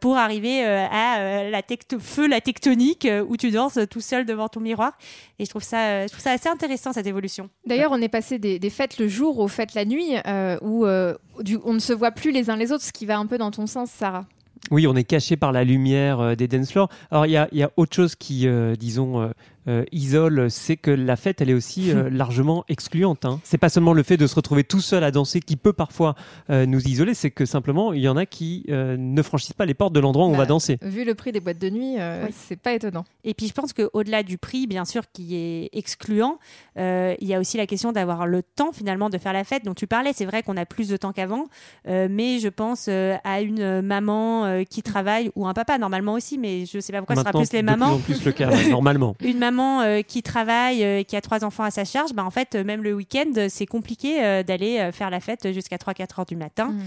pour 0.01 0.17
arriver 0.17 0.63
à 0.63 1.49
la 1.49 1.61
feu 1.99 2.27
la 2.27 2.41
tectonique 2.41 3.05
euh, 3.05 3.23
où 3.27 3.37
tu 3.37 3.51
danses 3.51 3.79
tout 3.89 4.01
seul 4.01 4.25
devant 4.25 4.47
ton 4.47 4.59
miroir. 4.59 4.97
Et 5.39 5.45
je 5.45 5.49
trouve 5.49 5.63
ça, 5.63 5.79
euh, 5.87 6.03
je 6.03 6.11
trouve 6.11 6.21
ça 6.23 6.31
assez 6.31 6.49
intéressant 6.49 6.93
cette 6.93 7.07
évolution. 7.07 7.49
D'ailleurs, 7.65 7.91
on 7.91 8.01
est 8.01 8.09
passé 8.09 8.39
des, 8.39 8.59
des 8.59 8.69
fêtes 8.69 8.97
le 8.99 9.07
jour 9.07 9.39
aux 9.39 9.47
fêtes 9.47 9.73
la 9.73 9.85
nuit, 9.85 10.15
euh, 10.27 10.57
où 10.61 10.85
euh, 10.85 11.15
du- 11.41 11.59
on 11.63 11.73
ne 11.73 11.79
se 11.79 11.93
voit 11.93 12.11
plus 12.11 12.31
les 12.31 12.49
uns 12.49 12.55
les 12.55 12.71
autres, 12.71 12.83
ce 12.83 12.91
qui 12.91 13.05
va 13.05 13.17
un 13.17 13.25
peu 13.25 13.37
dans 13.37 13.51
ton 13.51 13.67
sens, 13.67 13.89
Sarah. 13.91 14.25
Oui, 14.71 14.85
on 14.87 14.95
est 14.95 15.05
caché 15.05 15.37
par 15.37 15.51
la 15.53 15.63
lumière 15.63 16.19
euh, 16.19 16.35
des 16.35 16.47
dance 16.49 16.71
floors. 16.71 16.89
Alors, 17.11 17.25
il 17.25 17.31
y 17.31 17.37
a, 17.37 17.47
il 17.53 17.57
y 17.59 17.63
a 17.63 17.71
autre 17.77 17.95
chose 17.95 18.15
qui, 18.15 18.45
euh, 18.45 18.75
disons, 18.75 19.21
euh, 19.21 19.29
euh, 19.69 19.85
isole, 19.91 20.49
c'est 20.51 20.75
que 20.75 20.91
la 20.91 21.15
fête, 21.15 21.39
elle 21.41 21.49
est 21.49 21.53
aussi 21.53 21.91
euh, 21.91 22.09
largement 22.11 22.65
excluante. 22.67 23.23
Hein. 23.25 23.39
C'est 23.43 23.57
pas 23.57 23.69
seulement 23.69 23.93
le 23.93 24.03
fait 24.03 24.17
de 24.17 24.27
se 24.27 24.35
retrouver 24.35 24.63
tout 24.63 24.81
seul 24.81 25.03
à 25.03 25.11
danser 25.11 25.39
qui 25.39 25.55
peut 25.55 25.71
parfois 25.73 26.15
euh, 26.49 26.65
nous 26.65 26.81
isoler, 26.87 27.13
c'est 27.13 27.31
que 27.31 27.45
simplement, 27.45 27.93
il 27.93 28.01
y 28.01 28.09
en 28.09 28.17
a 28.17 28.25
qui 28.25 28.65
euh, 28.69 28.97
ne 28.97 29.21
franchissent 29.21 29.53
pas 29.53 29.65
les 29.65 29.73
portes 29.73 29.93
de 29.93 29.99
l'endroit 29.99 30.25
où 30.25 30.29
on 30.29 30.33
Bah, 30.33 30.39
va 30.39 30.45
danser. 30.47 30.77
Vu 30.81 31.05
le 31.05 31.13
prix 31.15 31.31
des 31.31 31.39
boîtes 31.39 31.59
de 31.59 31.69
nuit, 31.69 31.95
euh, 31.99 32.25
Oui. 32.25 32.33
c'est 32.35 32.59
pas 32.59 32.73
étonnant. 32.73 33.05
Et 33.23 33.33
puis 33.33 33.47
je 33.47 33.53
pense 33.53 33.71
qu'au-delà 33.73 34.23
du 34.23 34.37
prix, 34.37 34.65
bien 34.67 34.85
sûr, 34.85 35.03
qui 35.13 35.35
est 35.35 35.69
excluant, 35.73 36.39
euh, 36.77 37.15
il 37.21 37.27
y 37.27 37.33
a 37.33 37.39
aussi 37.39 37.57
la 37.57 37.67
question 37.67 37.91
d'avoir 37.91 38.25
le 38.25 38.41
temps 38.43 38.71
finalement 38.71 39.09
de 39.09 39.17
faire 39.17 39.33
la 39.33 39.43
fête 39.43 39.63
dont 39.65 39.73
tu 39.75 39.85
parlais. 39.87 40.11
C'est 40.15 40.25
vrai 40.25 40.41
qu'on 40.43 40.57
a 40.57 40.65
plus 40.65 40.87
de 40.89 40.97
temps 40.97 41.11
qu'avant, 41.13 41.45
euh, 41.87 42.07
mais 42.09 42.39
je 42.39 42.47
pense 42.49 42.87
euh, 42.89 43.15
à 43.23 43.41
une 43.41 43.81
maman 43.81 44.45
euh, 44.45 44.63
qui 44.63 44.81
travaille 44.81 45.29
ou 45.35 45.47
un 45.47 45.53
papa 45.53 45.77
normalement 45.77 46.13
aussi, 46.13 46.37
mais 46.37 46.65
je 46.65 46.79
sais 46.79 46.91
pas 46.91 46.99
pourquoi 46.99 47.15
ce 47.15 47.21
sera 47.21 47.31
plus 47.31 47.51
les 47.53 47.61
mamans. 47.61 47.97
plus 47.99 48.13
en 48.13 48.17
plus 48.17 48.25
le 48.25 48.31
cas, 48.31 48.49
normalement. 48.69 49.15
une 49.21 49.37
maman 49.39 49.58
euh, 49.59 50.01
qui 50.01 50.23
travaille 50.23 50.83
euh, 50.83 50.99
et 50.99 51.05
qui 51.05 51.15
a 51.15 51.21
trois 51.21 51.43
enfants 51.43 51.63
à 51.63 51.71
sa 51.71 51.85
charge, 51.85 52.13
bah, 52.13 52.23
en 52.23 52.29
fait, 52.29 52.55
euh, 52.55 52.63
même 52.63 52.83
le 52.83 52.93
week-end, 52.93 53.31
c'est 53.49 53.65
compliqué 53.65 54.23
euh, 54.23 54.43
d'aller 54.43 54.79
euh, 54.79 54.91
faire 54.91 55.09
la 55.09 55.19
fête 55.19 55.51
jusqu'à 55.51 55.77
3-4 55.77 56.19
heures 56.19 56.25
du 56.25 56.35
matin. 56.35 56.69
Mm. 56.69 56.79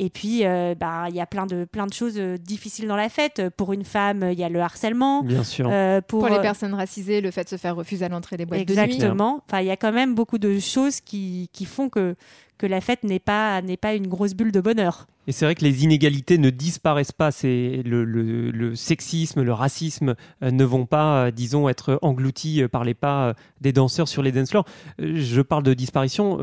Et 0.00 0.10
puis, 0.10 0.44
euh, 0.44 0.74
bah, 0.78 1.06
il 1.08 1.16
y 1.16 1.20
a 1.20 1.26
plein 1.26 1.46
de, 1.46 1.64
plein 1.64 1.86
de 1.86 1.92
choses 1.92 2.14
euh, 2.18 2.38
difficiles 2.38 2.86
dans 2.86 2.96
la 2.96 3.08
fête. 3.08 3.42
Pour 3.56 3.72
une 3.72 3.84
femme, 3.84 4.28
il 4.30 4.38
y 4.38 4.44
a 4.44 4.48
le 4.48 4.60
harcèlement. 4.60 5.22
Bien 5.22 5.42
sûr. 5.42 5.68
Euh, 5.70 6.00
pour, 6.00 6.20
Pour 6.20 6.28
les 6.28 6.36
euh, 6.36 6.40
personnes 6.40 6.74
racisées, 6.74 7.20
le 7.20 7.30
fait 7.32 7.44
de 7.44 7.48
se 7.48 7.56
faire 7.56 7.74
refuser 7.74 8.04
à 8.04 8.08
l'entrée 8.08 8.36
des 8.36 8.46
boîtes 8.46 8.64
de 8.64 8.74
nuit. 8.74 8.80
Exactement. 8.80 9.42
Enfin, 9.46 9.60
il 9.60 9.66
y 9.66 9.70
a 9.70 9.76
quand 9.76 9.92
même 9.92 10.14
beaucoup 10.14 10.38
de 10.38 10.58
choses 10.60 11.00
qui, 11.00 11.50
qui 11.52 11.64
font 11.64 11.88
que, 11.88 12.14
que 12.58 12.66
la 12.66 12.80
fête 12.80 13.02
n'est 13.02 13.18
pas, 13.18 13.60
n'est 13.62 13.76
pas 13.76 13.94
une 13.94 14.06
grosse 14.06 14.34
bulle 14.34 14.52
de 14.52 14.60
bonheur. 14.60 15.06
Et 15.28 15.32
c'est 15.32 15.44
vrai 15.44 15.54
que 15.54 15.62
les 15.62 15.84
inégalités 15.84 16.38
ne 16.38 16.48
disparaissent 16.48 17.12
pas. 17.12 17.30
C'est 17.30 17.82
le, 17.84 18.74
sexisme, 18.74 19.42
le 19.42 19.52
racisme 19.52 20.14
euh, 20.42 20.50
ne 20.50 20.64
vont 20.64 20.86
pas, 20.86 21.26
euh, 21.26 21.30
disons, 21.30 21.68
être 21.68 21.98
engloutis 22.00 22.62
euh, 22.62 22.68
par 22.68 22.82
les 22.82 22.94
pas 22.94 23.34
des 23.60 23.74
danseurs 23.74 24.08
sur 24.08 24.22
les 24.22 24.32
dance 24.32 24.48
floors. 24.48 24.64
Je 24.98 25.42
parle 25.42 25.64
de 25.64 25.74
disparition. 25.74 26.38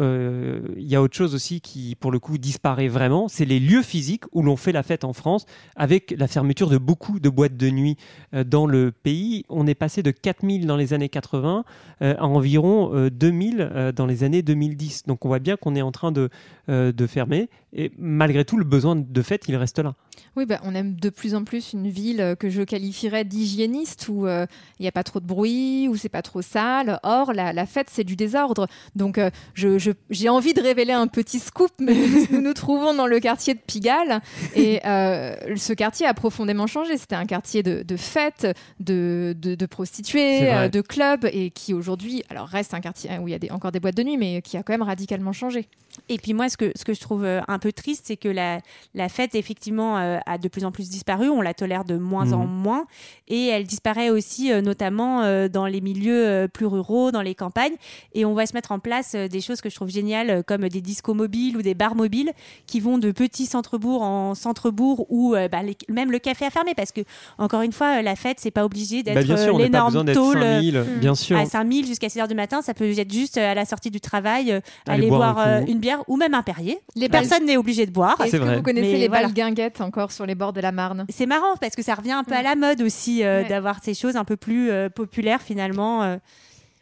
Il 0.78 0.88
y 0.88 0.96
a 0.96 1.02
autre 1.02 1.16
chose 1.16 1.34
aussi 1.34 1.62
qui, 1.62 1.96
pour 1.96 2.12
le 2.12 2.20
coup, 2.20 2.38
disparaît 2.38 2.88
vraiment. 2.88 3.28
C'est 3.28 3.46
les 3.46 3.60
lieux 3.60 3.82
physiques 3.82 4.26
où 4.34 4.44
l'on 4.44 4.56
fait 4.56 4.72
la 4.72 4.84
fête 4.84 5.04
en 5.04 5.14
France, 5.14 5.48
avec 5.76 6.14
la 6.18 6.28
fermeture 6.28 6.70
de 6.70 6.78
beaucoup 6.78 7.20
de 7.20 7.30
boîtes 7.30 7.58
de 7.58 7.70
nuit 7.72 7.98
dans 8.34 8.68
le 8.68 8.92
pays. 8.92 9.46
On 9.50 9.66
est 9.66 9.76
passé 9.76 10.04
de 10.04 10.12
4000 10.12 10.68
dans 10.68 10.78
les 10.78 10.94
années 10.94 11.10
80 11.10 11.64
euh, 12.02 12.14
à 12.18 12.26
environ 12.26 12.94
euh, 12.94 13.10
2000 13.10 13.58
euh, 13.60 13.92
dans 13.94 14.06
les 14.06 14.24
années 14.24 14.42
2010. 14.42 15.04
Donc 15.08 15.24
on 15.24 15.30
voit 15.30 15.40
bien 15.40 15.56
qu'on 15.56 15.76
est 15.76 15.82
en 15.82 15.92
train 15.92 16.12
de, 16.12 16.30
de 16.68 17.08
fermer. 17.08 17.50
Et 17.72 17.92
malgré 17.98 18.44
tout, 18.44 18.58
le 18.58 18.66
besoin 18.76 18.96
de 18.96 19.22
fête, 19.22 19.46
il 19.48 19.56
reste 19.56 19.80
là. 19.80 19.96
Oui, 20.36 20.46
bah, 20.46 20.60
on 20.64 20.76
aime 20.76 20.96
de 20.96 21.10
plus 21.10 21.34
en 21.36 21.44
plus 21.44 21.74
une 21.74 21.88
ville 21.90 22.20
euh, 22.22 22.36
que 22.36 22.50
je 22.50 22.62
qualifierais 22.62 23.24
d'hygiéniste, 23.24 24.08
où 24.10 24.28
euh, 24.28 24.46
il 24.80 24.84
n'y 24.84 24.88
a 24.88 24.92
pas 24.92 25.04
trop 25.04 25.20
de 25.20 25.26
bruit, 25.26 25.88
où 25.88 25.96
c'est 25.96 26.10
pas 26.10 26.22
trop 26.22 26.42
sale. 26.42 27.00
Or, 27.04 27.34
la, 27.34 27.54
la 27.54 27.66
fête, 27.66 27.88
c'est 27.92 28.04
du 28.04 28.16
désordre. 28.16 28.68
Donc, 28.96 29.18
euh, 29.18 29.30
je- 29.54 29.78
je- 29.78 29.92
j'ai 30.10 30.30
envie 30.30 30.54
de 30.54 30.62
révéler 30.62 30.94
un 30.94 31.08
petit 31.08 31.40
scoop, 31.40 31.72
mais 31.80 31.94
nous 32.32 32.42
nous 32.42 32.54
trouvons 32.54 32.94
dans 32.94 33.08
le 33.08 33.20
quartier 33.20 33.54
de 33.54 33.60
Pigalle. 33.60 34.22
Et 34.56 34.86
euh, 34.86 35.56
ce 35.56 35.74
quartier 35.74 36.06
a 36.06 36.14
profondément 36.14 36.68
changé. 36.68 36.98
C'était 36.98 37.16
un 37.16 37.26
quartier 37.26 37.64
de, 37.64 37.84
de 37.84 37.96
fêtes, 37.98 38.48
de, 38.80 39.36
de, 39.40 39.56
de 39.56 39.66
prostituées, 39.66 40.42
de 40.70 40.82
clubs, 40.82 41.26
et 41.32 41.50
qui 41.52 41.74
aujourd'hui, 41.74 42.24
alors 42.30 42.48
reste 42.48 42.74
un 42.74 42.82
quartier 42.82 43.10
où 43.20 43.28
il 43.28 43.32
y 43.32 43.36
a 43.36 43.40
des- 43.40 43.52
encore 43.52 43.72
des 43.72 43.80
boîtes 43.80 43.96
de 43.96 44.04
nuit, 44.04 44.18
mais 44.18 44.42
qui 44.42 44.58
a 44.58 44.64
quand 44.64 44.74
même 44.74 44.82
radicalement 44.82 45.32
changé. 45.34 45.68
Et 46.10 46.18
puis 46.18 46.34
moi, 46.34 46.50
ce 46.50 46.58
que, 46.58 46.72
ce 46.76 46.84
que 46.84 46.94
je 46.94 47.00
trouve 47.00 47.26
un 47.26 47.60
peu 47.60 47.72
triste, 47.72 48.04
c'est 48.08 48.18
que 48.18 48.28
la, 48.28 48.60
la 48.94 49.08
fête, 49.08 49.34
effectivement, 49.36 49.98
euh, 50.06 50.20
a 50.26 50.38
de 50.38 50.48
plus 50.48 50.64
en 50.66 50.72
plus 50.72 50.90
disparu. 50.90 51.30
On 51.30 51.42
la 51.42 51.54
tolère 51.54 51.84
de 51.86 51.98
moins 51.98 52.32
en 52.34 52.46
Mhm. 52.46 52.50
moins. 52.52 52.86
Et 53.28 53.48
elle 53.48 53.64
disparaît 53.66 54.10
aussi, 54.10 54.52
euh, 54.52 54.62
notamment 54.62 55.24
euh, 55.24 55.48
dans 55.48 55.66
les 55.66 55.82
milieux 55.82 56.26
euh, 56.28 56.48
plus 56.48 56.66
ruraux, 56.66 57.12
dans 57.12 57.22
les 57.22 57.36
campagnes. 57.36 57.74
Et 58.14 58.24
on 58.26 58.34
va 58.34 58.46
se 58.46 58.54
mettre 58.54 58.72
en 58.72 58.80
place 58.80 59.14
euh, 59.16 59.28
des 59.28 59.42
choses 59.42 59.62
que 59.62 59.70
je 59.70 59.76
trouve 59.76 59.90
géniales, 59.90 60.44
comme 60.46 60.68
des 60.70 60.82
discos 60.82 61.14
mobiles 61.16 61.58
ou 61.58 61.62
des 61.62 61.74
bars 61.74 61.96
mobiles, 61.96 62.32
qui 62.68 62.80
vont 62.80 62.98
de 62.98 63.12
petits 63.12 63.46
centres-bourgs 63.48 64.04
en 64.04 64.36
centre-bourg 64.36 65.06
où 65.10 65.36
euh, 65.36 65.48
bah, 65.48 65.64
les- 65.64 65.78
même 65.90 66.12
le 66.12 66.20
café 66.20 66.46
a 66.46 66.50
fermé. 66.50 66.74
Parce 66.76 66.92
que, 66.92 67.02
encore 67.38 67.62
une 67.62 67.72
fois, 67.72 68.00
euh, 68.00 68.02
la 68.02 68.16
fête, 68.16 68.38
c'est 68.40 68.52
pas 68.52 68.66
obligé 68.66 69.02
d'être 69.04 69.16
Bah, 69.16 69.22
euh, 69.22 69.28
pas 69.28 69.34
besoin 69.46 69.58
l'énorme 69.60 70.04
d'être 70.06 70.16
tôle. 70.16 70.38
euh, 70.38 70.56
5000, 70.56 70.86
bien 71.00 71.16
sûr. 71.16 71.38
à 71.38 71.46
5000 71.46 71.86
jusqu'à 71.88 72.10
6 72.10 72.20
heures 72.20 72.28
du 72.28 72.36
matin, 72.36 72.62
ça 72.62 72.74
peut 72.74 72.90
être 72.98 73.12
juste 73.14 73.38
euh, 73.38 73.52
à 73.52 73.56
la 73.56 73.66
sortie 73.66 73.90
du 73.92 74.00
travail, 74.02 74.52
euh, 74.52 74.60
Aller 74.88 75.00
aller 75.04 75.08
boire 75.08 75.34
boire 75.36 75.48
un 75.48 75.50
euh, 75.50 75.62
coup. 75.62 75.72
une 75.72 75.80
bière 75.80 76.04
ou 76.08 76.18
même 76.18 76.34
un 76.34 76.44
Perrier. 76.44 76.80
Les 76.96 77.08
balles- 77.10 77.28
Personne 77.28 77.46
n'est 77.48 77.58
obligé 77.58 77.86
de 77.86 77.92
boire. 77.92 78.16
Est-ce 78.22 78.32
c'est 78.32 78.38
que 78.40 78.44
vrai. 78.44 78.58
vous 78.58 78.62
connaissez 78.62 78.92
Mais 78.92 79.00
les 79.00 79.08
voilà. 79.08 79.24
balles 79.24 79.34
guinguettes 79.34 79.82
encore 79.82 79.95
encore 79.96 80.12
sur 80.12 80.26
les 80.26 80.36
bords 80.36 80.52
de 80.52 80.60
la 80.60 80.74
Marne. 80.74 81.06
C'est 81.10 81.26
marrant 81.26 81.56
parce 81.62 81.74
que 81.74 81.82
ça 81.82 81.96
revient 81.96 82.12
un 82.12 82.26
peu 82.26 82.36
à 82.36 82.42
la 82.42 82.56
mode 82.56 82.82
aussi 82.82 83.24
euh, 83.24 83.48
d'avoir 83.48 83.82
ces 83.82 83.94
choses 83.94 84.18
un 84.18 84.26
peu 84.26 84.36
plus 84.36 84.70
euh, 84.70 84.90
populaires 84.90 85.42
finalement, 85.42 86.04
euh, 86.04 86.18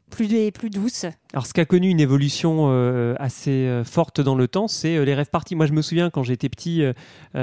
plus, 0.10 0.52
plus 0.52 0.72
douces. 0.72 1.06
Alors, 1.34 1.48
ce 1.48 1.54
qui 1.54 1.60
a 1.62 1.66
connu 1.66 1.90
une 1.90 2.00
évolution 2.00 2.68
euh, 2.70 3.16
assez 3.18 3.50
euh, 3.66 3.84
forte 3.84 4.22
dans 4.22 4.36
le 4.36 4.48
temps, 4.48 4.68
c'est 4.68 4.98
euh, 4.98 5.04
les 5.04 5.16
rêves 5.16 5.32
parties. 5.32 5.56
Moi, 5.56 5.66
je 5.66 5.74
me 5.74 5.82
souviens 5.82 6.12
quand 6.12 6.22
j'étais 6.22 6.48
petit, 6.48 6.84
euh, 6.84 6.94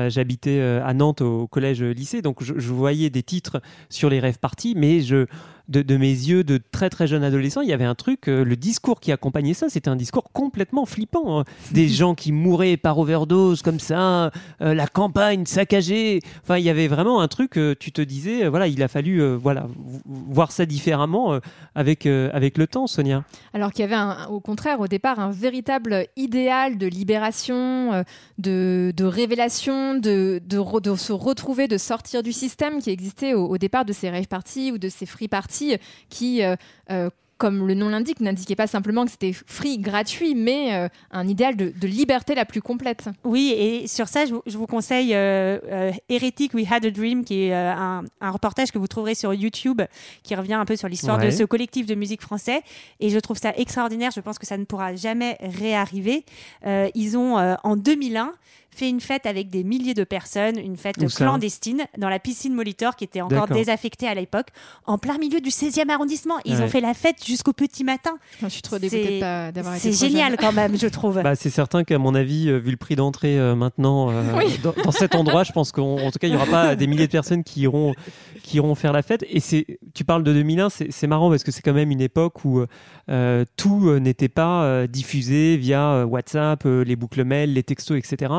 j'habitais 0.08 0.60
à 0.60 0.94
Nantes 0.94 1.22
au 1.22 1.48
collège-lycée, 1.48 2.22
donc 2.22 2.40
je, 2.44 2.54
je 2.56 2.72
voyais 2.72 3.10
des 3.10 3.24
titres 3.24 3.60
sur 3.88 4.08
les 4.08 4.20
rêves 4.20 4.38
parties, 4.38 4.74
mais 4.76 5.00
je, 5.00 5.26
de, 5.68 5.82
de 5.82 5.96
mes 5.96 6.06
yeux 6.10 6.44
de 6.44 6.60
très 6.70 6.88
très 6.88 7.08
jeune 7.08 7.24
adolescent, 7.24 7.62
il 7.62 7.68
y 7.68 7.72
avait 7.72 7.84
un 7.84 7.96
truc, 7.96 8.26
le 8.26 8.54
discours 8.54 9.00
qui 9.00 9.10
accompagnait 9.10 9.54
ça, 9.54 9.68
c'était 9.68 9.88
un 9.90 9.96
discours 9.96 10.30
complètement 10.32 10.86
flippant. 10.86 11.40
hein. 11.40 11.44
Des 11.72 11.88
gens 12.00 12.14
qui 12.14 12.30
mouraient 12.30 12.76
par 12.76 12.96
overdose 12.98 13.62
comme 13.62 13.80
ça, 13.80 14.30
la 14.60 14.86
campagne 14.86 15.46
saccagée. 15.46 16.20
Enfin, 16.42 16.58
il 16.58 16.64
y 16.64 16.70
avait 16.70 16.88
vraiment 16.88 17.20
un 17.20 17.28
truc, 17.28 17.58
tu 17.80 17.90
te 17.92 18.02
disais, 18.02 18.48
voilà, 18.48 18.68
il 18.68 18.80
a 18.82 18.88
fallu 18.88 19.34
voilà, 19.34 19.66
voir 20.06 20.52
ça 20.52 20.66
différemment 20.66 21.40
avec, 21.74 22.06
avec 22.06 22.56
le 22.58 22.66
temps, 22.68 22.86
Sonia. 22.86 23.24
Alors 23.52 23.72
qu'il 23.80 23.90
y 23.90 23.94
avait 23.94 24.26
au 24.28 24.40
contraire 24.40 24.80
au 24.80 24.88
départ 24.88 25.20
un 25.20 25.30
véritable 25.30 26.06
idéal 26.16 26.76
de 26.76 26.86
libération, 26.86 27.92
euh, 27.92 28.02
de, 28.38 28.92
de 28.94 29.04
révélation, 29.04 29.94
de, 29.94 30.40
de, 30.44 30.80
de 30.80 30.96
se 30.96 31.12
retrouver, 31.12 31.66
de 31.66 31.78
sortir 31.78 32.22
du 32.22 32.32
système 32.32 32.80
qui 32.82 32.90
existait 32.90 33.32
au, 33.34 33.46
au 33.46 33.58
départ 33.58 33.84
de 33.84 33.92
ces 33.92 34.10
rave 34.10 34.28
parties 34.28 34.70
ou 34.72 34.78
de 34.78 34.88
ces 34.88 35.06
free 35.06 35.28
parties 35.28 35.76
qui, 36.10 36.42
euh, 36.42 36.56
euh, 36.90 37.08
comme 37.40 37.66
le 37.66 37.72
nom 37.74 37.88
l'indique, 37.88 38.20
n'indiquait 38.20 38.54
pas 38.54 38.66
simplement 38.66 39.04
que 39.06 39.10
c'était 39.10 39.32
free, 39.32 39.78
gratuit, 39.78 40.34
mais 40.34 40.74
euh, 40.74 40.88
un 41.10 41.26
idéal 41.26 41.56
de, 41.56 41.72
de 41.74 41.86
liberté 41.88 42.34
la 42.34 42.44
plus 42.44 42.60
complète. 42.60 43.08
Oui, 43.24 43.54
et 43.56 43.86
sur 43.88 44.08
ça, 44.08 44.26
je 44.26 44.34
vous, 44.34 44.42
je 44.46 44.58
vous 44.58 44.66
conseille 44.66 45.14
euh, 45.14 45.58
euh, 45.72 45.90
Heretic 46.10 46.52
We 46.54 46.66
Had 46.70 46.84
a 46.84 46.90
Dream, 46.90 47.24
qui 47.24 47.44
est 47.46 47.54
euh, 47.54 47.72
un, 47.72 48.04
un 48.20 48.30
reportage 48.30 48.70
que 48.70 48.78
vous 48.78 48.88
trouverez 48.88 49.14
sur 49.14 49.32
YouTube, 49.32 49.80
qui 50.22 50.34
revient 50.34 50.54
un 50.54 50.66
peu 50.66 50.76
sur 50.76 50.86
l'histoire 50.88 51.18
Ouais. 51.18 51.26
de 51.26 51.30
ce 51.30 51.42
collectif 51.44 51.86
de 51.86 51.94
musique 51.94 52.20
français. 52.20 52.60
Et 53.00 53.08
je 53.10 53.18
trouve 53.18 53.38
ça 53.38 53.52
extraordinaire. 53.56 54.10
Je 54.14 54.20
pense 54.20 54.38
que 54.38 54.46
ça 54.46 54.58
ne 54.58 54.64
pourra 54.64 54.94
jamais 54.94 55.38
réarriver. 55.40 56.24
Euh, 56.66 56.88
ils 56.94 57.16
ont, 57.16 57.38
euh, 57.38 57.54
en 57.64 57.76
2001, 57.76 58.32
fait 58.74 58.88
une 58.88 59.00
fête 59.00 59.26
avec 59.26 59.50
des 59.50 59.64
milliers 59.64 59.94
de 59.94 60.04
personnes, 60.04 60.58
une 60.58 60.76
fête 60.76 60.96
Où 60.98 61.06
clandestine, 61.06 61.84
dans 61.98 62.08
la 62.08 62.18
piscine 62.18 62.54
Molitor, 62.54 62.96
qui 62.96 63.04
était 63.04 63.20
encore 63.20 63.48
désaffectée 63.48 64.06
à 64.06 64.14
l'époque, 64.14 64.46
en 64.86 64.96
plein 64.98 65.18
milieu 65.18 65.40
du 65.40 65.50
16e 65.50 65.90
arrondissement. 65.90 66.34
Ils 66.44 66.56
Ouais. 66.56 66.62
ont 66.62 66.68
fait 66.68 66.80
la 66.80 66.94
fête 66.94 67.24
jusqu'au 67.24 67.52
petit 67.52 67.84
matin. 67.84 68.12
Je 68.42 68.48
suis 68.48 68.62
trop 68.62 68.78
dégoûtée 68.78 69.20
d'avoir 69.20 69.74
été 69.76 69.92
C'est 69.92 70.06
génial 70.08 70.30
jeune. 70.30 70.36
quand 70.38 70.52
même, 70.52 70.76
je 70.78 70.86
trouve. 70.86 71.20
Bah, 71.22 71.34
c'est 71.34 71.50
certain 71.50 71.84
qu'à 71.84 71.98
mon 71.98 72.14
avis, 72.14 72.48
euh, 72.48 72.58
vu 72.58 72.70
le 72.70 72.76
prix 72.76 72.96
d'entrée 72.96 73.38
euh, 73.38 73.54
maintenant 73.54 74.10
euh, 74.10 74.22
Oui. 74.38 74.58
dans, 74.62 74.72
dans 74.84 74.92
cet 74.92 75.14
endroit, 75.14 75.42
je 75.44 75.52
pense 75.52 75.72
qu'en 75.72 75.96
en 75.98 76.10
tout 76.10 76.18
cas, 76.18 76.26
il 76.28 76.30
n'y 76.30 76.36
aura 76.36 76.46
pas 76.46 76.76
des 76.76 76.86
milliers 76.86 77.06
de 77.06 77.12
personnes 77.12 77.44
qui 77.44 77.60
iront, 77.62 77.94
qui 78.42 78.56
iront 78.56 78.74
faire 78.74 78.92
la 78.92 79.02
fête. 79.02 79.24
Et 79.28 79.40
c'est, 79.40 79.66
tu 79.94 80.04
parles 80.04 80.22
de 80.24 80.32
2001, 80.32 80.68
c'est 80.70 81.06
marrant 81.06 81.28
parce 81.30 81.44
que 81.44 81.50
c'est 81.50 81.62
quand 81.62 81.72
même 81.74 81.90
une 81.90 82.00
époque 82.00 82.44
où 82.44 82.64
euh, 83.08 83.44
tout 83.56 83.98
n'était 83.98 84.28
pas 84.28 84.62
euh, 84.64 84.86
diffusé 84.86 85.56
via 85.56 86.06
WhatsApp, 86.06 86.64
euh, 86.66 86.84
les 86.84 86.96
boucles 86.96 87.24
mail, 87.24 87.52
les 87.54 87.62
textos, 87.62 87.98
etc. 87.98 88.32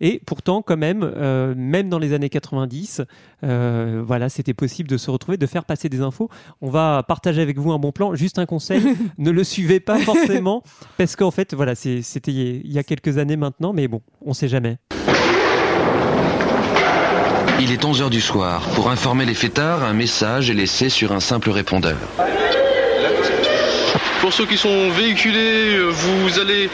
Et 0.00 0.20
pourtant, 0.24 0.62
quand 0.62 0.76
même, 0.76 1.02
euh, 1.02 1.54
même 1.56 1.88
dans 1.88 1.98
les 1.98 2.12
années 2.12 2.28
90, 2.28 3.02
euh, 3.44 4.02
voilà, 4.04 4.28
c'était 4.28 4.54
possible 4.54 4.88
de 4.88 4.96
se 4.96 5.10
retrouver, 5.10 5.36
de 5.36 5.46
faire 5.46 5.64
passer 5.64 5.88
des 5.88 6.00
infos. 6.00 6.28
On 6.60 6.70
va 6.70 7.02
partager 7.06 7.42
avec 7.42 7.58
vous 7.58 7.72
un 7.72 7.78
bon 7.78 7.92
plan. 7.92 8.14
Juste 8.14 8.38
un 8.38 8.46
conseil, 8.46 8.82
ne 9.18 9.30
le 9.30 9.44
suivez 9.44 9.80
pas 9.80 9.98
forcément 9.98 10.62
parce 10.96 11.16
qu'en 11.16 11.30
fait, 11.30 11.54
voilà, 11.54 11.74
c'était 11.74 12.32
il 12.32 12.72
y 12.72 12.78
a 12.78 12.82
quelques 12.82 13.18
années 13.18 13.36
maintenant, 13.36 13.72
mais 13.72 13.88
bon, 13.88 14.02
on 14.24 14.34
sait 14.34 14.48
jamais. 14.48 14.78
Il 17.60 17.72
est 17.72 17.82
11h 17.82 18.08
du 18.08 18.20
soir. 18.20 18.68
Pour 18.76 18.88
informer 18.88 19.24
les 19.24 19.34
fêtards, 19.34 19.82
un 19.82 19.92
message 19.92 20.48
est 20.48 20.54
laissé 20.54 20.88
sur 20.88 21.12
un 21.12 21.18
simple 21.18 21.50
répondeur. 21.50 21.96
Pour 24.20 24.32
ceux 24.32 24.46
qui 24.46 24.56
sont 24.56 24.90
véhiculés, 24.90 25.76
euh, 25.76 25.90
vous 25.90 26.38
allez 26.38 26.68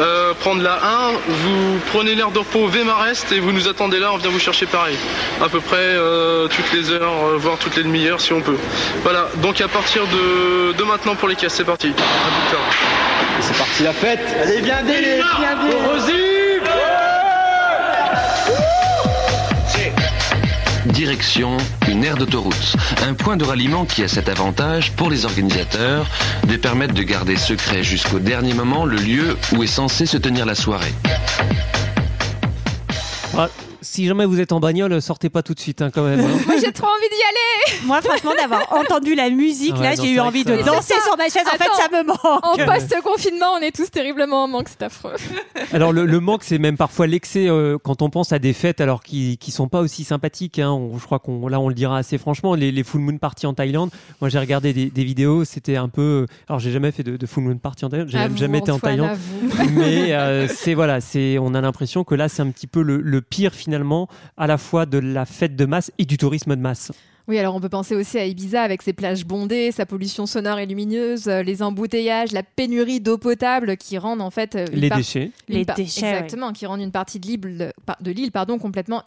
euh, 0.00 0.34
prendre 0.34 0.62
la 0.62 0.74
1, 0.74 1.12
vous 1.28 1.78
prenez 1.92 2.14
l'air 2.14 2.30
de 2.30 2.38
repos 2.38 2.66
Vémarest 2.66 3.30
et 3.32 3.40
vous 3.40 3.52
nous 3.52 3.68
attendez 3.68 3.98
là, 3.98 4.12
on 4.12 4.16
vient 4.16 4.30
vous 4.30 4.38
chercher 4.38 4.66
pareil. 4.66 4.96
À 5.40 5.48
peu 5.48 5.60
près 5.60 5.76
euh, 5.78 6.48
toutes 6.48 6.72
les 6.72 6.90
heures, 6.90 7.36
voire 7.36 7.56
toutes 7.58 7.76
les 7.76 7.84
demi-heures 7.84 8.20
si 8.20 8.32
on 8.32 8.40
peut. 8.40 8.56
Voilà, 9.02 9.28
donc 9.36 9.60
à 9.60 9.68
partir 9.68 10.02
de, 10.06 10.72
de 10.72 10.82
maintenant 10.84 11.14
pour 11.14 11.28
les 11.28 11.36
caisses, 11.36 11.54
c'est 11.54 11.64
parti. 11.64 11.88
À. 11.88 12.98
C'est 13.40 13.56
parti 13.56 13.82
la 13.84 13.92
fête 13.92 14.20
Allez, 14.42 14.60
viens 14.60 14.82
dès 14.82 15.20
Direction 21.08 21.56
une 21.88 22.04
aire 22.04 22.18
d'autoroute. 22.18 22.76
Un 23.02 23.14
point 23.14 23.38
de 23.38 23.42
ralliement 23.44 23.86
qui 23.86 24.02
a 24.02 24.08
cet 24.08 24.28
avantage 24.28 24.92
pour 24.92 25.08
les 25.08 25.24
organisateurs 25.24 26.06
de 26.46 26.54
permettre 26.58 26.92
de 26.92 27.02
garder 27.02 27.36
secret 27.38 27.82
jusqu'au 27.82 28.18
dernier 28.18 28.52
moment 28.52 28.84
le 28.84 28.98
lieu 28.98 29.38
où 29.56 29.62
est 29.62 29.66
censée 29.66 30.04
se 30.04 30.18
tenir 30.18 30.44
la 30.44 30.54
soirée. 30.54 30.92
Ah, 33.38 33.48
si 33.80 34.06
jamais 34.06 34.26
vous 34.26 34.38
êtes 34.38 34.52
en 34.52 34.60
bagnole, 34.60 35.00
sortez 35.00 35.30
pas 35.30 35.42
tout 35.42 35.54
de 35.54 35.60
suite 35.60 35.80
hein, 35.80 35.90
quand 35.90 36.04
même. 36.04 36.20
hein. 36.20 36.52
J'ai 36.68 36.72
trop 36.72 36.86
envie 36.86 37.08
d'y 37.08 37.22
aller 37.76 37.86
Moi, 37.86 38.00
franchement, 38.02 38.32
d'avoir 38.36 38.72
entendu 38.76 39.14
la 39.14 39.30
musique, 39.30 39.74
ouais, 39.76 39.82
là, 39.82 39.94
j'ai 39.94 40.10
eu 40.12 40.20
envie 40.20 40.44
de 40.44 40.56
ça- 40.56 40.62
danser 40.62 40.94
sur 41.04 41.16
ma 41.16 41.24
chaise. 41.24 41.42
En 41.46 41.56
fait, 41.56 41.70
ça 41.76 41.88
me 41.90 42.06
manque. 42.06 42.18
En 42.24 42.56
post-confinement, 42.56 43.46
on 43.58 43.62
est 43.62 43.74
tous 43.74 43.90
terriblement 43.90 44.44
en 44.44 44.48
manque, 44.48 44.68
c'est 44.68 44.82
affreux. 44.82 45.14
Alors 45.72 45.92
le, 45.92 46.04
le 46.06 46.20
manque, 46.20 46.44
c'est 46.44 46.58
même 46.58 46.76
parfois 46.76 47.06
l'excès 47.06 47.48
euh, 47.48 47.78
quand 47.82 48.02
on 48.02 48.10
pense 48.10 48.32
à 48.32 48.38
des 48.38 48.52
fêtes 48.52 48.80
alors 48.80 49.02
qui 49.02 49.38
qui 49.38 49.50
sont 49.50 49.68
pas 49.68 49.80
aussi 49.80 50.04
sympathiques. 50.04 50.58
Hein. 50.58 50.70
On- 50.70 50.98
je 50.98 51.04
crois 51.04 51.18
qu'on 51.18 51.48
là 51.48 51.60
on 51.60 51.68
le 51.68 51.74
dira 51.74 51.98
assez 51.98 52.18
franchement. 52.18 52.54
Les, 52.54 52.70
les 52.72 52.84
full 52.84 53.00
moon 53.00 53.18
parties 53.18 53.46
en 53.46 53.54
Thaïlande. 53.54 53.90
Moi 54.20 54.28
j'ai 54.30 54.38
regardé 54.38 54.72
des, 54.72 54.86
des 54.90 55.04
vidéos, 55.04 55.44
c'était 55.44 55.76
un 55.76 55.88
peu. 55.88 56.26
Alors 56.48 56.58
j'ai 56.60 56.70
jamais 56.70 56.90
fait 56.92 57.02
de, 57.02 57.16
de 57.16 57.26
full 57.26 57.44
moon 57.44 57.56
party 57.58 57.84
en 57.84 57.88
Thaïlande. 57.90 58.08
J'ai 58.10 58.36
jamais 58.36 58.58
été 58.58 58.70
en 58.70 58.78
Thaïlande. 58.78 59.16
mais 59.72 60.12
euh, 60.12 60.48
c'est 60.48 60.74
voilà, 60.74 61.00
c'est 61.00 61.38
on 61.38 61.54
a 61.54 61.60
l'impression 61.60 62.04
que 62.04 62.14
là 62.14 62.28
c'est 62.28 62.42
un 62.42 62.50
petit 62.50 62.66
peu 62.66 62.82
le, 62.82 62.98
le 63.00 63.20
pire 63.20 63.52
finalement 63.54 64.08
à 64.36 64.46
la 64.46 64.58
fois 64.58 64.86
de 64.86 64.98
la 64.98 65.24
fête 65.24 65.56
de 65.56 65.64
masse 65.66 65.90
et 65.98 66.04
du 66.04 66.16
tourisme 66.18 66.54
de 66.58 66.62
masse. 66.62 66.92
Oui, 67.28 67.38
alors 67.38 67.54
on 67.54 67.60
peut 67.60 67.68
penser 67.68 67.94
aussi 67.94 68.18
à 68.18 68.24
Ibiza 68.24 68.62
avec 68.62 68.80
ses 68.80 68.94
plages 68.94 69.26
bondées, 69.26 69.70
sa 69.70 69.84
pollution 69.84 70.24
sonore 70.24 70.58
et 70.60 70.64
lumineuse, 70.66 71.28
euh, 71.28 71.42
les 71.42 71.62
embouteillages, 71.62 72.32
la 72.32 72.42
pénurie 72.42 73.00
d'eau 73.00 73.18
potable 73.18 73.76
qui 73.76 73.98
rendent 73.98 74.22
en 74.22 74.30
fait 74.30 74.56
euh, 74.56 74.64
Les 74.72 74.88
par- 74.88 74.96
déchets. 74.96 75.30
Les 75.46 75.66
déchets, 75.66 76.00
ouais. 76.02 76.08
exactement, 76.08 76.52
qui 76.54 76.64
rendent 76.64 76.80
une 76.80 76.90
partie 76.90 77.20
de 77.20 77.26
l'île, 77.26 77.72
de 78.00 78.10
l'île 78.10 78.32
pardon, 78.32 78.58
complètement 78.58 79.02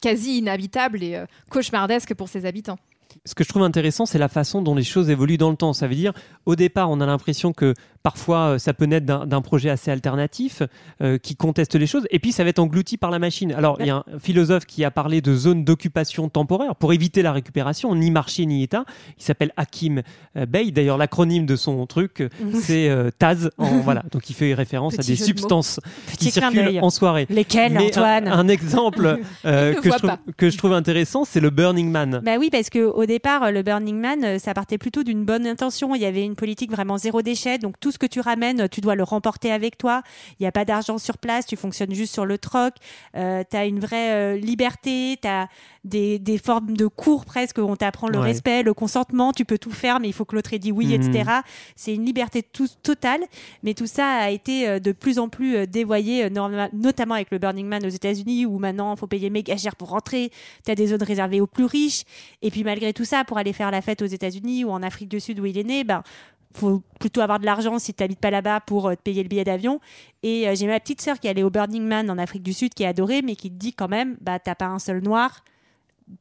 quasi 0.00 0.38
inhabitable 0.38 1.02
et 1.02 1.16
euh, 1.16 1.26
cauchemardesque 1.50 2.14
pour 2.14 2.30
ses 2.30 2.46
habitants. 2.46 2.78
Ce 3.24 3.34
que 3.34 3.44
je 3.44 3.48
trouve 3.48 3.62
intéressant, 3.62 4.06
c'est 4.06 4.18
la 4.18 4.28
façon 4.28 4.62
dont 4.62 4.74
les 4.74 4.84
choses 4.84 5.10
évoluent 5.10 5.38
dans 5.38 5.50
le 5.50 5.56
temps. 5.56 5.72
Ça 5.72 5.88
veut 5.88 5.94
dire, 5.94 6.12
au 6.44 6.56
départ, 6.56 6.90
on 6.90 7.00
a 7.00 7.06
l'impression 7.06 7.52
que 7.52 7.74
parfois 8.02 8.38
euh, 8.38 8.58
ça 8.58 8.72
peut 8.72 8.84
naître 8.84 9.06
d'un 9.06 9.40
projet 9.40 9.68
assez 9.68 9.90
alternatif 9.90 10.62
euh, 11.00 11.18
qui 11.18 11.34
conteste 11.34 11.74
les 11.74 11.86
choses, 11.86 12.06
et 12.10 12.18
puis 12.20 12.30
ça 12.32 12.44
va 12.44 12.50
être 12.50 12.60
englouti 12.60 12.96
par 12.96 13.10
la 13.10 13.18
machine. 13.18 13.52
Alors, 13.52 13.78
il 13.80 13.86
y 13.86 13.90
a 13.90 13.96
un 13.96 14.18
philosophe 14.20 14.64
qui 14.64 14.84
a 14.84 14.90
parlé 14.90 15.20
de 15.20 15.34
zone 15.34 15.64
d'occupation 15.64 16.28
temporaire 16.28 16.76
pour 16.76 16.92
éviter 16.92 17.22
la 17.22 17.32
récupération, 17.32 17.94
ni 17.94 18.10
marché 18.10 18.46
ni 18.46 18.62
État. 18.62 18.84
Il 19.18 19.24
s'appelle 19.24 19.52
Hakim 19.56 20.02
euh, 20.36 20.46
Bey. 20.46 20.70
D'ailleurs, 20.70 20.98
l'acronyme 20.98 21.46
de 21.46 21.56
son 21.56 21.86
truc, 21.86 22.20
euh, 22.20 22.28
c'est 22.60 22.88
euh, 22.88 23.10
TAZ. 23.18 23.50
En, 23.58 23.78
voilà, 23.84 24.02
donc 24.10 24.28
il 24.30 24.34
fait 24.34 24.54
référence 24.54 24.98
à 24.98 25.02
des 25.02 25.16
de 25.16 25.22
substances 25.22 25.80
qui 26.18 26.30
circulent 26.30 26.78
en 26.82 26.90
soirée. 26.90 27.26
Lesquels, 27.30 27.72
Mais 27.72 27.86
Antoine? 27.86 28.28
un, 28.28 28.48
exemple 28.48 29.18
euh, 29.44 29.74
que, 29.80 29.90
je 29.90 29.96
trouve, 29.96 30.10
pas. 30.10 30.18
que 30.36 30.50
je 30.50 30.58
trouve 30.58 30.72
intéressant, 30.72 31.24
c'est 31.24 31.40
le 31.40 31.50
Burning 31.50 31.90
Man. 31.90 32.20
Bah 32.24 32.36
oui, 32.38 32.50
parce 32.50 32.70
que 32.70 32.84
au 32.84 33.05
départ, 33.06 33.42
euh, 33.44 33.50
le 33.50 33.62
Burning 33.62 33.98
Man, 33.98 34.24
euh, 34.24 34.38
ça 34.38 34.54
partait 34.54 34.78
plutôt 34.78 35.02
d'une 35.02 35.24
bonne 35.24 35.46
intention. 35.46 35.94
Il 35.94 36.00
y 36.00 36.04
avait 36.04 36.24
une 36.24 36.36
politique 36.36 36.70
vraiment 36.70 36.98
zéro 36.98 37.22
déchet. 37.22 37.58
Donc 37.58 37.78
tout 37.80 37.90
ce 37.92 37.98
que 37.98 38.06
tu 38.06 38.20
ramènes, 38.20 38.68
tu 38.68 38.80
dois 38.80 38.94
le 38.94 39.02
remporter 39.02 39.50
avec 39.52 39.78
toi. 39.78 40.02
Il 40.38 40.42
n'y 40.42 40.46
a 40.46 40.52
pas 40.52 40.64
d'argent 40.64 40.98
sur 40.98 41.18
place. 41.18 41.46
Tu 41.46 41.56
fonctionnes 41.56 41.94
juste 41.94 42.12
sur 42.12 42.26
le 42.26 42.38
troc. 42.38 42.74
Euh, 43.16 43.42
tu 43.50 43.56
as 43.56 43.66
une 43.66 43.80
vraie 43.80 44.12
euh, 44.12 44.36
liberté. 44.36 45.18
Tu 45.20 45.28
as 45.28 45.48
des, 45.84 46.18
des 46.18 46.38
formes 46.38 46.76
de 46.76 46.86
cours 46.86 47.24
presque 47.24 47.58
où 47.58 47.62
on 47.62 47.76
t'apprend 47.76 48.08
le 48.08 48.18
Ouais. 48.18 48.24
respect, 48.24 48.62
le 48.62 48.74
consentement. 48.74 49.32
Tu 49.32 49.44
peux 49.44 49.58
tout 49.58 49.70
faire, 49.70 50.00
mais 50.00 50.08
il 50.08 50.12
faut 50.12 50.24
que 50.24 50.34
l'autre 50.34 50.52
ait 50.52 50.58
dit 50.58 50.72
oui, 50.72 50.86
Mhm. 50.86 50.92
etc. 50.94 51.30
C'est 51.76 51.94
une 51.94 52.04
liberté 52.04 52.42
tout- 52.42 52.66
totale. 52.82 53.20
Mais 53.62 53.74
tout 53.74 53.86
ça 53.86 54.06
a 54.06 54.30
été 54.30 54.68
euh, 54.68 54.78
de 54.80 54.92
plus 54.92 55.18
en 55.18 55.28
plus 55.28 55.56
euh, 55.56 55.66
dévoyé, 55.66 56.24
euh, 56.24 56.68
notamment 56.72 57.14
avec 57.14 57.30
le 57.30 57.38
Burning 57.38 57.66
Man 57.66 57.84
aux 57.84 57.90
États-Unis, 57.90 58.46
où 58.46 58.58
maintenant 58.58 58.94
il 58.94 58.98
faut 58.98 59.06
payer 59.06 59.30
méga 59.30 59.56
cher 59.56 59.76
pour 59.76 59.90
rentrer. 59.90 60.30
Tu 60.64 60.70
as 60.70 60.74
des 60.74 60.88
zones 60.88 61.02
réservées 61.02 61.40
aux 61.40 61.46
plus 61.46 61.64
riches. 61.66 62.02
Et 62.42 62.50
puis 62.50 62.64
malgré 62.64 62.92
tout 62.96 63.04
ça, 63.04 63.22
pour 63.24 63.38
aller 63.38 63.52
faire 63.52 63.70
la 63.70 63.82
fête 63.82 64.02
aux 64.02 64.06
États-Unis 64.06 64.64
ou 64.64 64.70
en 64.70 64.82
Afrique 64.82 65.08
du 65.08 65.20
Sud 65.20 65.38
où 65.38 65.46
il 65.46 65.56
est 65.58 65.64
né, 65.64 65.84
ben 65.84 66.02
faut 66.54 66.82
plutôt 66.98 67.20
avoir 67.20 67.38
de 67.38 67.44
l'argent 67.44 67.78
si 67.78 67.92
tu 67.92 68.02
n'habites 68.02 68.18
pas 68.18 68.30
là-bas 68.30 68.60
pour 68.60 68.86
euh, 68.88 68.94
te 68.94 69.02
payer 69.02 69.22
le 69.22 69.28
billet 69.28 69.44
d'avion. 69.44 69.78
Et 70.22 70.48
euh, 70.48 70.54
j'ai 70.56 70.66
ma 70.66 70.80
petite 70.80 71.02
sœur 71.02 71.20
qui 71.20 71.26
est 71.26 71.30
allée 71.30 71.42
au 71.42 71.50
Burning 71.50 71.82
Man 71.84 72.10
en 72.10 72.16
Afrique 72.16 72.42
du 72.42 72.54
Sud 72.54 72.72
qui 72.72 72.82
est 72.82 72.86
adorée, 72.86 73.20
mais 73.20 73.36
qui 73.36 73.50
te 73.50 73.56
dit 73.56 73.74
quand 73.74 73.88
même, 73.88 74.16
bah 74.22 74.38
t'as 74.38 74.54
pas 74.54 74.64
un 74.66 74.78
seul 74.78 75.02
noir 75.02 75.44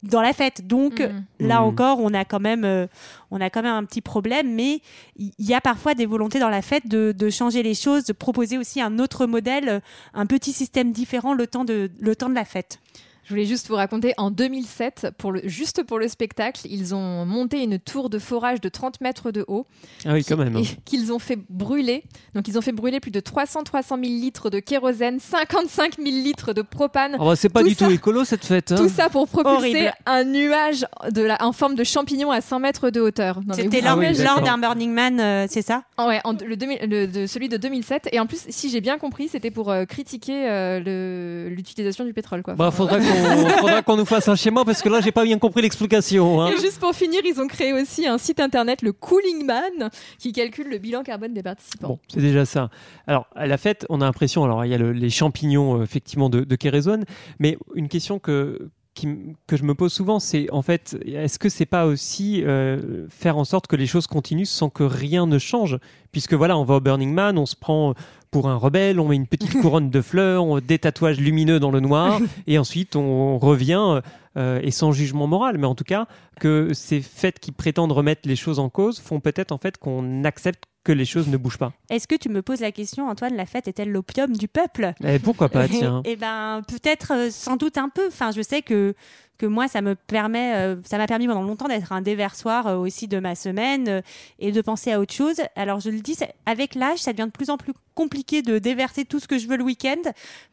dans 0.04 0.22
la 0.22 0.34
fête. 0.34 0.68
Donc 0.68 1.00
Mhm. 1.00 1.24
là 1.40 1.62
Mhm. 1.62 1.68
encore, 1.68 2.00
on 2.02 2.14
a 2.14 2.26
quand 2.26 2.42
même, 2.42 2.66
euh, 2.66 2.88
on 3.32 3.40
a 3.40 3.50
quand 3.50 3.62
même 3.62 3.76
un 3.76 3.86
petit 3.86 4.02
problème, 4.02 4.54
mais 4.54 4.82
il 5.18 5.32
y 5.40 5.54
a 5.54 5.62
parfois 5.62 5.94
des 5.94 6.06
volontés 6.08 6.40
dans 6.40 6.50
la 6.50 6.62
fête 6.62 6.88
de, 6.90 7.14
de 7.18 7.30
changer 7.30 7.64
les 7.64 7.76
choses, 7.76 8.04
de 8.04 8.12
proposer 8.14 8.58
aussi 8.58 8.82
un 8.82 9.00
autre 9.00 9.28
modèle, 9.28 9.70
euh, 9.70 9.80
un 10.14 10.26
petit 10.26 10.52
système 10.52 10.92
différent 10.92 11.34
le 11.34 11.48
temps 11.48 11.64
de, 11.64 11.90
le 11.98 12.16
temps 12.16 12.30
de 12.30 12.36
la 12.36 12.46
fête. 12.46 12.80
Je 13.26 13.30
voulais 13.32 13.46
juste 13.46 13.68
vous 13.70 13.76
raconter, 13.76 14.14
en 14.18 14.30
2007, 14.30 15.08
pour 15.18 15.32
le, 15.32 15.42
juste 15.46 15.82
pour 15.84 15.98
le 15.98 16.08
spectacle, 16.08 16.62
ils 16.70 16.94
ont 16.94 17.26
monté 17.26 17.64
une 17.64 17.80
tour 17.80 18.12
de 18.12 18.20
forage 18.20 18.62
de 18.62 18.70
30 18.70 19.02
mètres 19.02 19.32
de 19.32 19.44
haut. 19.48 19.66
Ah 20.06 20.14
oui, 20.14 20.24
quand 20.24 20.38
même. 20.38 20.56
hein. 20.56 20.62
Qu'ils 20.86 21.12
ont 21.12 21.18
fait 21.18 21.40
brûler. 21.50 22.04
Donc, 22.36 22.48
ils 22.48 22.56
ont 22.58 22.62
fait 22.62 22.72
brûler 22.72 23.00
plus 23.00 23.10
de 23.10 23.20
300-300 23.20 23.88
000 23.90 24.02
litres 24.02 24.52
de 24.52 24.60
kérosène, 24.60 25.20
55 25.20 25.96
000 25.98 26.08
litres 26.08 26.54
de 26.54 26.62
propane. 26.62 27.16
Oh, 27.20 27.26
bah, 27.26 27.36
c'est 27.36 27.50
pas 27.50 27.62
Tout 27.62 27.70
du 27.70 27.74
ça- 27.74 27.86
tout 27.88 27.92
écolo 27.92 28.26
cette 28.26 28.46
fête. 28.46 28.72
hein. 28.72 28.76
Tout 28.76 28.90
ça 28.90 29.10
pour 29.10 29.28
propulser 29.28 29.56
Horrible. 29.70 29.94
un 30.06 30.24
nuage 30.24 30.86
de 31.12 31.24
la, 31.24 31.44
en 31.44 31.52
forme 31.52 31.74
de 31.74 31.84
champignon 31.84 32.30
à 32.30 32.42
100 32.42 32.60
mètres 32.60 32.92
de 32.92 33.02
hauteur. 33.02 33.40
C'était 33.54 33.82
Ah 33.84 33.90
lors, 33.90 33.98
oui, 33.98 34.06
lors 34.14 34.36
d'accord. 34.36 34.44
d'un 34.44 34.58
Burning 34.60 34.92
Man, 34.92 35.20
euh, 35.20 35.48
c'est 35.50 35.64
ça? 35.64 35.82
Ah 35.98 36.08
ouais, 36.08 36.22
en- 36.26 36.34
le, 36.34 36.56
2000 36.56 36.78
le- 36.88 37.08
de, 37.08 37.26
celui 37.26 37.50
de 37.50 37.58
2007. 37.58 38.08
Et 38.12 38.20
en 38.20 38.28
plus, 38.28 38.46
si 38.50 38.70
j'ai 38.70 38.82
bien 38.82 39.00
compris, 39.00 39.30
c'était 39.30 39.50
pour 39.50 39.72
euh, 39.72 39.86
critiquer 39.86 40.48
euh, 40.48 41.50
l'utilisation 41.50 42.06
du 42.06 42.14
pétrole. 42.14 42.44
Quoi. 42.44 42.54
Bah, 42.54 42.68
Enfin, 42.68 42.78
faudra 42.78 43.00
qu'on 43.22 43.50
faudra 43.60 43.82
qu'on 43.82 43.98
nous 43.98 44.06
fasse 44.06 44.28
un 44.28 44.36
schéma 44.36 44.64
parce 44.66 44.82
que 44.82 44.90
là, 44.90 45.02
j'ai 45.02 45.12
pas 45.12 45.24
bien 45.24 45.38
compris 45.40 45.62
l'explication. 45.62 46.42
hein. 46.42 46.50
Et 46.52 46.58
juste 46.60 46.80
pour 46.80 46.94
finir, 46.94 47.22
ils 47.26 47.40
ont 47.42 47.48
créé 47.48 47.74
aussi 47.74 48.08
un 48.08 48.18
site 48.18 48.40
internet, 48.40 48.82
le 48.82 48.92
Cooling 48.94 49.46
Man, 49.46 49.90
qui 50.20 50.32
calcule 50.32 50.70
le 50.70 50.78
bilan 50.78 51.04
carbone 51.04 51.34
des 51.34 51.44
participants. 51.44 51.88
Bon, 51.88 52.00
c'est 52.08 52.22
déjà 52.22 52.46
ça. 52.46 52.70
Alors, 53.08 53.28
à 53.36 53.48
la 53.48 53.58
fête, 53.58 53.86
on 53.90 54.02
a 54.02 54.06
l'impression, 54.06 54.44
alors 54.44 54.66
il 54.66 54.70
y 54.72 54.74
a 54.74 54.78
le- 54.78 54.92
les 54.94 55.10
champignons, 55.10 55.80
euh, 55.80 55.84
effectivement, 55.84 56.30
de, 56.30 56.42
de 56.42 56.56
kérosène, 56.56 57.06
mais 57.40 57.58
une 57.76 57.88
question 57.90 58.20
que, 58.20 58.70
qui 58.94 59.08
que 59.48 59.58
je 59.58 59.64
me 59.64 59.76
pose 59.76 59.92
souvent, 59.92 60.20
c'est 60.20 60.50
en 60.52 60.62
fait, 60.62 60.98
est-ce 61.06 61.38
que 61.38 61.50
c'est 61.50 61.66
pas 61.66 61.86
aussi 61.86 62.44
euh, 62.46 63.08
faire 63.10 63.38
en 63.38 63.44
sorte 63.44 63.68
que 63.68 63.76
les 63.76 63.88
choses 63.88 64.08
continuent 64.08 64.46
sans 64.46 64.70
que 64.70 64.84
rien 64.84 65.28
ne 65.28 65.38
change? 65.38 65.78
Puisque 66.14 66.34
voilà, 66.34 66.58
on 66.58 66.64
va 66.64 66.76
au 66.76 66.80
Burning 66.80 67.14
Man, 67.14 67.38
on 67.38 67.46
se 67.46 67.58
prend 67.58 67.94
pour 68.36 68.50
un 68.50 68.58
rebelle, 68.58 69.00
on 69.00 69.08
met 69.08 69.16
une 69.16 69.28
petite 69.28 69.62
couronne 69.62 69.90
de 69.90 70.02
fleurs, 70.02 70.44
on- 70.44 70.60
des 70.60 70.78
tatouages 70.78 71.20
lumineux 71.22 71.58
dans 71.62 71.72
le 71.72 71.80
noir, 71.80 72.20
et 72.48 72.58
ensuite 72.60 72.98
on 72.98 73.38
revient, 73.38 74.02
euh, 74.36 74.60
et 74.62 74.72
sans 74.72 74.92
jugement 74.92 75.26
moral, 75.26 75.58
mais 75.58 75.68
en 75.68 75.74
tout 75.76 75.86
cas, 75.86 76.06
que 76.42 76.74
ces 76.74 77.00
fêtes 77.00 77.40
qui 77.40 77.54
prétendent 77.54 77.94
remettre 77.94 78.28
les 78.28 78.36
choses 78.36 78.60
en 78.60 78.68
cause 78.68 79.00
font 79.00 79.22
peut-être 79.22 79.54
en 79.54 79.58
fait 79.58 79.78
qu'on 79.78 80.26
accepte 80.26 80.66
que 80.86 80.94
les 80.94 81.04
choses 81.04 81.28
ne 81.28 81.36
bougent 81.36 81.58
pas. 81.58 81.74
Est-ce 81.90 82.08
que 82.08 82.16
tu 82.16 82.30
me 82.30 82.42
poses 82.42 82.62
la 82.62 82.72
question, 82.72 83.10
Antoine, 83.10 83.36
la 83.36 83.46
fête 83.46 83.68
est-elle 83.68 83.92
l'opium 83.92 84.32
du 84.38 84.48
peuple? 84.48 84.94
Eh, 85.04 85.20
pourquoi 85.20 85.50
pas, 85.50 85.68
tiens. 85.68 86.02
Eh 86.06 86.16
ben, 86.16 86.62
peut-être, 86.68 87.12
euh, 87.14 87.30
sans 87.32 87.58
doute 87.58 87.78
un 87.78 87.90
peu. 87.90 88.08
Enfin, 88.08 88.32
je 88.32 88.42
sais 88.42 88.62
que 88.62 88.94
que 89.38 89.46
moi, 89.46 89.68
ça 89.68 89.82
me 89.82 89.96
permet, 89.96 90.56
euh, 90.56 90.78
ça 90.86 90.98
m'a 90.98 91.08
permis 91.08 91.28
pendant 91.28 91.42
longtemps 91.42 91.68
d'être 91.68 91.92
un 91.92 92.00
déversoir 92.02 92.68
euh, 92.68 92.78
aussi 92.78 93.10
de 93.10 93.20
ma 93.20 93.36
semaine 93.36 94.02
et 94.40 94.54
de 94.54 94.62
penser 94.62 94.94
à 94.94 95.02
autre 95.02 95.14
chose. 95.14 95.42
Alors, 95.58 95.82
je 95.82 95.90
le 95.90 96.00
dis, 96.00 96.16
avec 96.46 96.74
l'âge, 96.74 97.00
ça 97.00 97.12
devient 97.12 97.26
de 97.26 97.32
plus 97.32 97.50
en 97.50 97.58
plus 97.58 97.74
compliqué 97.96 98.42
de 98.44 98.60
déverser 98.60 99.04
tout 99.04 99.20
ce 99.20 99.28
que 99.28 99.38
je 99.38 99.48
veux 99.50 99.58
le 99.58 99.64
week-end 99.66 100.00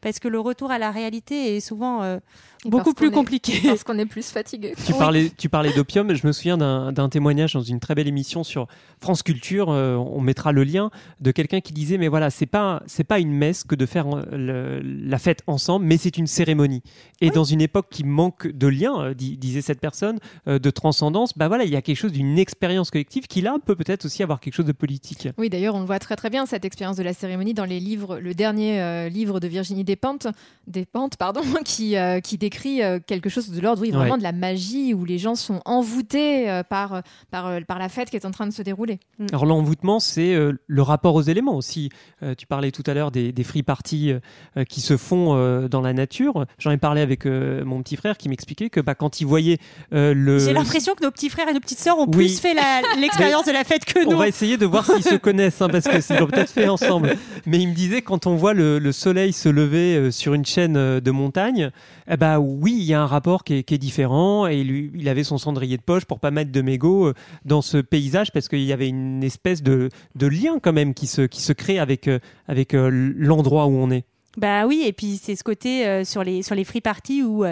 parce 0.01 0.19
que 0.19 0.27
le 0.27 0.37
retour 0.37 0.69
à 0.69 0.79
la 0.79 0.91
réalité 0.91 1.55
est 1.55 1.59
souvent 1.61 2.03
euh, 2.03 2.17
Et 2.65 2.69
beaucoup 2.69 2.93
plus 2.93 3.07
est- 3.07 3.11
compliqué. 3.11 3.61
Parce 3.69 3.85
qu'on 3.85 3.97
est 3.99 4.05
plus 4.05 4.29
fatigué. 4.31 4.73
Tu 4.85 4.91
parlais, 4.93 5.29
tu 5.37 5.47
parlais 5.47 5.71
d'opium. 5.73 6.13
Je 6.13 6.27
me 6.27 6.33
souviens 6.33 6.57
d'un 6.57 6.91
d'un 6.91 7.07
témoignage 7.07 7.53
dans 7.53 7.61
une 7.61 7.79
très 7.79 7.95
belle 7.95 8.07
émission 8.09 8.43
sur 8.43 8.67
France 9.01 9.23
Culture. 9.23 9.67
on 9.69 10.19
mettra 10.23 10.51
le 10.51 10.63
lien 10.63 10.89
de 11.19 11.31
quelqu'un 11.31 11.61
qui 11.61 11.73
disait 11.73 11.97
mais 11.97 12.07
voilà 12.07 12.29
c'est 12.29 12.45
pas 12.45 12.81
c'est 12.87 13.03
pas 13.03 13.19
une 13.19 13.31
messe 13.31 13.63
que 13.63 13.75
de 13.75 13.85
faire 13.85 14.07
euh, 14.07 14.23
le- 14.31 14.81
la 14.81 15.17
fête 15.19 15.41
ensemble, 15.47 15.85
mais 15.85 15.97
c'est 15.97 16.17
une 16.17 16.27
cérémonie. 16.27 16.81
Et 17.21 17.29
dans 17.29 17.43
une 17.43 17.61
époque 17.61 17.87
qui 17.89 18.03
manque 18.03 18.47
de 18.47 18.67
lien, 18.67 18.99
euh, 19.01 19.13
di- 19.13 19.37
disait 19.37 19.61
cette 19.61 19.79
personne, 19.79 20.19
euh, 20.47 20.59
de 20.59 20.69
transcendance, 20.69 21.37
bah 21.37 21.47
voilà 21.47 21.63
il 21.65 21.71
y 21.71 21.75
a 21.75 21.81
quelque 21.81 21.97
chose 21.97 22.11
d'une 22.11 22.37
expérience 22.39 22.89
collective 22.91 23.27
qui 23.27 23.41
là 23.41 23.57
peut 23.65 23.75
peut-être 23.75 24.05
aussi 24.05 24.23
avoir 24.23 24.39
quelque 24.39 24.53
chose 24.55 24.65
de 24.65 24.71
politique. 24.71 25.27
Oui, 25.37 25.49
d'ailleurs, 25.49 25.75
on 25.75 25.79
le 25.79 25.85
voit 25.85 25.99
très 25.99 26.15
très 26.15 26.29
bien 26.29 26.45
cette 26.45 26.65
expérience 26.65 26.97
de 26.97 27.03
la 27.03 27.13
cérémonie 27.13 27.53
dans 27.53 27.65
les 27.65 27.79
livres, 27.79 28.19
le 28.19 28.33
dernier 28.33 28.81
euh, 28.81 29.09
livre 29.09 29.39
de 29.39 29.47
Virginie 29.47 29.83
Despentes, 29.83 30.27
Despentes 30.67 31.17
pardon, 31.17 31.41
qui 31.65 31.97
euh, 31.97 32.19
qui 32.19 32.37
décrit 32.37 32.81
quelque 33.07 33.29
chose 33.29 33.49
de 33.49 33.59
l'ordre, 33.61 33.81
oui, 33.81 33.91
vraiment 33.91 34.13
Ouais. 34.13 34.17
de 34.17 34.23
la 34.23 34.31
magie 34.31 34.93
où 34.93 35.05
les 35.05 35.17
gens 35.17 35.35
sont 35.35 35.61
envoûtés 35.65 36.61
par 36.69 37.01
par 37.31 37.65
par 37.65 37.79
la 37.79 37.89
fête 37.89 38.09
qui 38.09 38.15
est 38.15 38.25
en 38.25 38.31
train 38.31 38.47
de 38.47 38.51
se 38.53 38.61
dérouler. 38.61 38.99
Alors 39.31 39.45
l'envoûtement, 39.45 39.99
c'est 40.13 40.33
euh, 40.35 40.53
le 40.67 40.81
rapport 40.81 41.15
aux 41.15 41.21
éléments 41.21 41.55
aussi. 41.55 41.89
Euh, 42.21 42.35
tu 42.37 42.45
parlais 42.45 42.71
tout 42.71 42.83
à 42.85 42.93
l'heure 42.93 43.11
des, 43.11 43.31
des 43.31 43.43
free 43.43 43.63
parties 43.63 44.11
euh, 44.57 44.63
qui 44.63 44.81
se 44.81 44.95
font 44.97 45.23
dans 45.67 45.81
la 45.81 45.93
nature. 45.93 46.45
J'en 46.59 46.71
ai 46.71 46.77
parlé 46.77 47.01
avec 47.01 47.25
mon 47.25 47.81
petit 47.81 47.95
frère 47.95 48.17
qui 48.17 48.29
m'expliquait 48.29 48.69
que 48.69 48.79
bah, 48.79 48.95
quand 48.95 49.21
il 49.21 49.25
voyait 49.27 49.57
le... 49.91 50.39
J'ai 50.39 50.53
l'impression 50.53 50.93
que 50.95 51.03
nos 51.03 51.11
petits 51.11 51.29
frères 51.29 51.47
et 51.49 51.53
nos 51.53 51.59
petites 51.59 51.79
sœurs 51.79 51.97
ont 51.97 52.05
Oui. 52.07 52.11
plus 52.27 52.39
fait 52.39 52.53
l'expérience 52.99 53.45
de 53.45 53.51
la 53.51 53.63
fête 53.63 53.85
que 53.85 54.05
On 54.07 54.11
nous. 54.11 54.17
va 54.17 54.27
essayer 54.27 54.57
de 54.57 54.65
voir 54.65 54.85
s'ils 54.85 55.03
se 55.03 55.15
connaissent, 55.23 55.61
hein, 55.61 55.69
parce 55.69 55.85
que 55.85 55.99
c'est- 56.01 56.15
ils 56.15 56.19
l'ont 56.19 56.27
peut-être 56.27 56.49
fait 56.51 56.67
ensemble. 56.67 57.15
Mais 57.45 57.59
il 57.59 57.69
me 57.69 57.73
disait, 57.73 58.01
quand 58.01 58.27
on 58.27 58.35
voit 58.35 58.53
le, 58.53 58.79
le 58.79 58.91
soleil 58.91 59.33
se 59.33 59.49
lever 59.49 60.11
sur 60.11 60.33
une 60.33 60.45
chaîne 60.45 60.73
de 60.99 61.11
montagne, 61.11 61.71
eh 62.09 62.17
bah 62.17 62.39
oui, 62.39 62.75
il 62.77 62.83
y 62.83 62.93
a 62.93 63.01
un 63.01 63.07
rapport 63.07 63.43
qui 63.43 63.55
est, 63.55 63.63
qui 63.63 63.73
est 63.75 63.77
différent. 63.79 64.45
Et 64.47 64.63
lui, 64.63 64.91
il 64.95 65.09
avait 65.09 65.23
son 65.23 65.37
cendrier 65.37 65.77
de 65.77 65.81
poche 65.81 66.05
pour 66.05 66.19
pas 66.19 66.31
mettre 66.31 66.51
de 66.51 66.61
mégots 66.61 67.11
dans 67.45 67.61
ce 67.61 67.77
paysage, 67.77 68.31
parce 68.31 68.47
qu'il 68.47 68.63
y 68.63 68.73
avait 68.73 68.87
une 68.89 69.23
espèce 69.23 69.63
de, 69.63 69.89
de 70.15 70.27
lien 70.27 70.59
quand 70.59 70.73
même 70.73 70.93
qui 70.93 71.07
se, 71.07 71.21
qui 71.21 71.41
se 71.41 71.53
crée 71.53 71.79
avec, 71.79 72.07
euh, 72.07 72.19
avec 72.47 72.73
euh, 72.73 72.89
l'endroit 72.89 73.67
où 73.67 73.75
on 73.75 73.91
est. 73.91 74.05
Bah 74.37 74.65
oui, 74.65 74.83
et 74.85 74.93
puis 74.93 75.19
c'est 75.21 75.35
ce 75.35 75.43
côté 75.43 75.85
euh, 75.85 76.03
sur 76.03 76.23
les 76.23 76.41
sur 76.41 76.55
les 76.55 76.63
free 76.63 76.81
parties 76.81 77.21
où 77.21 77.45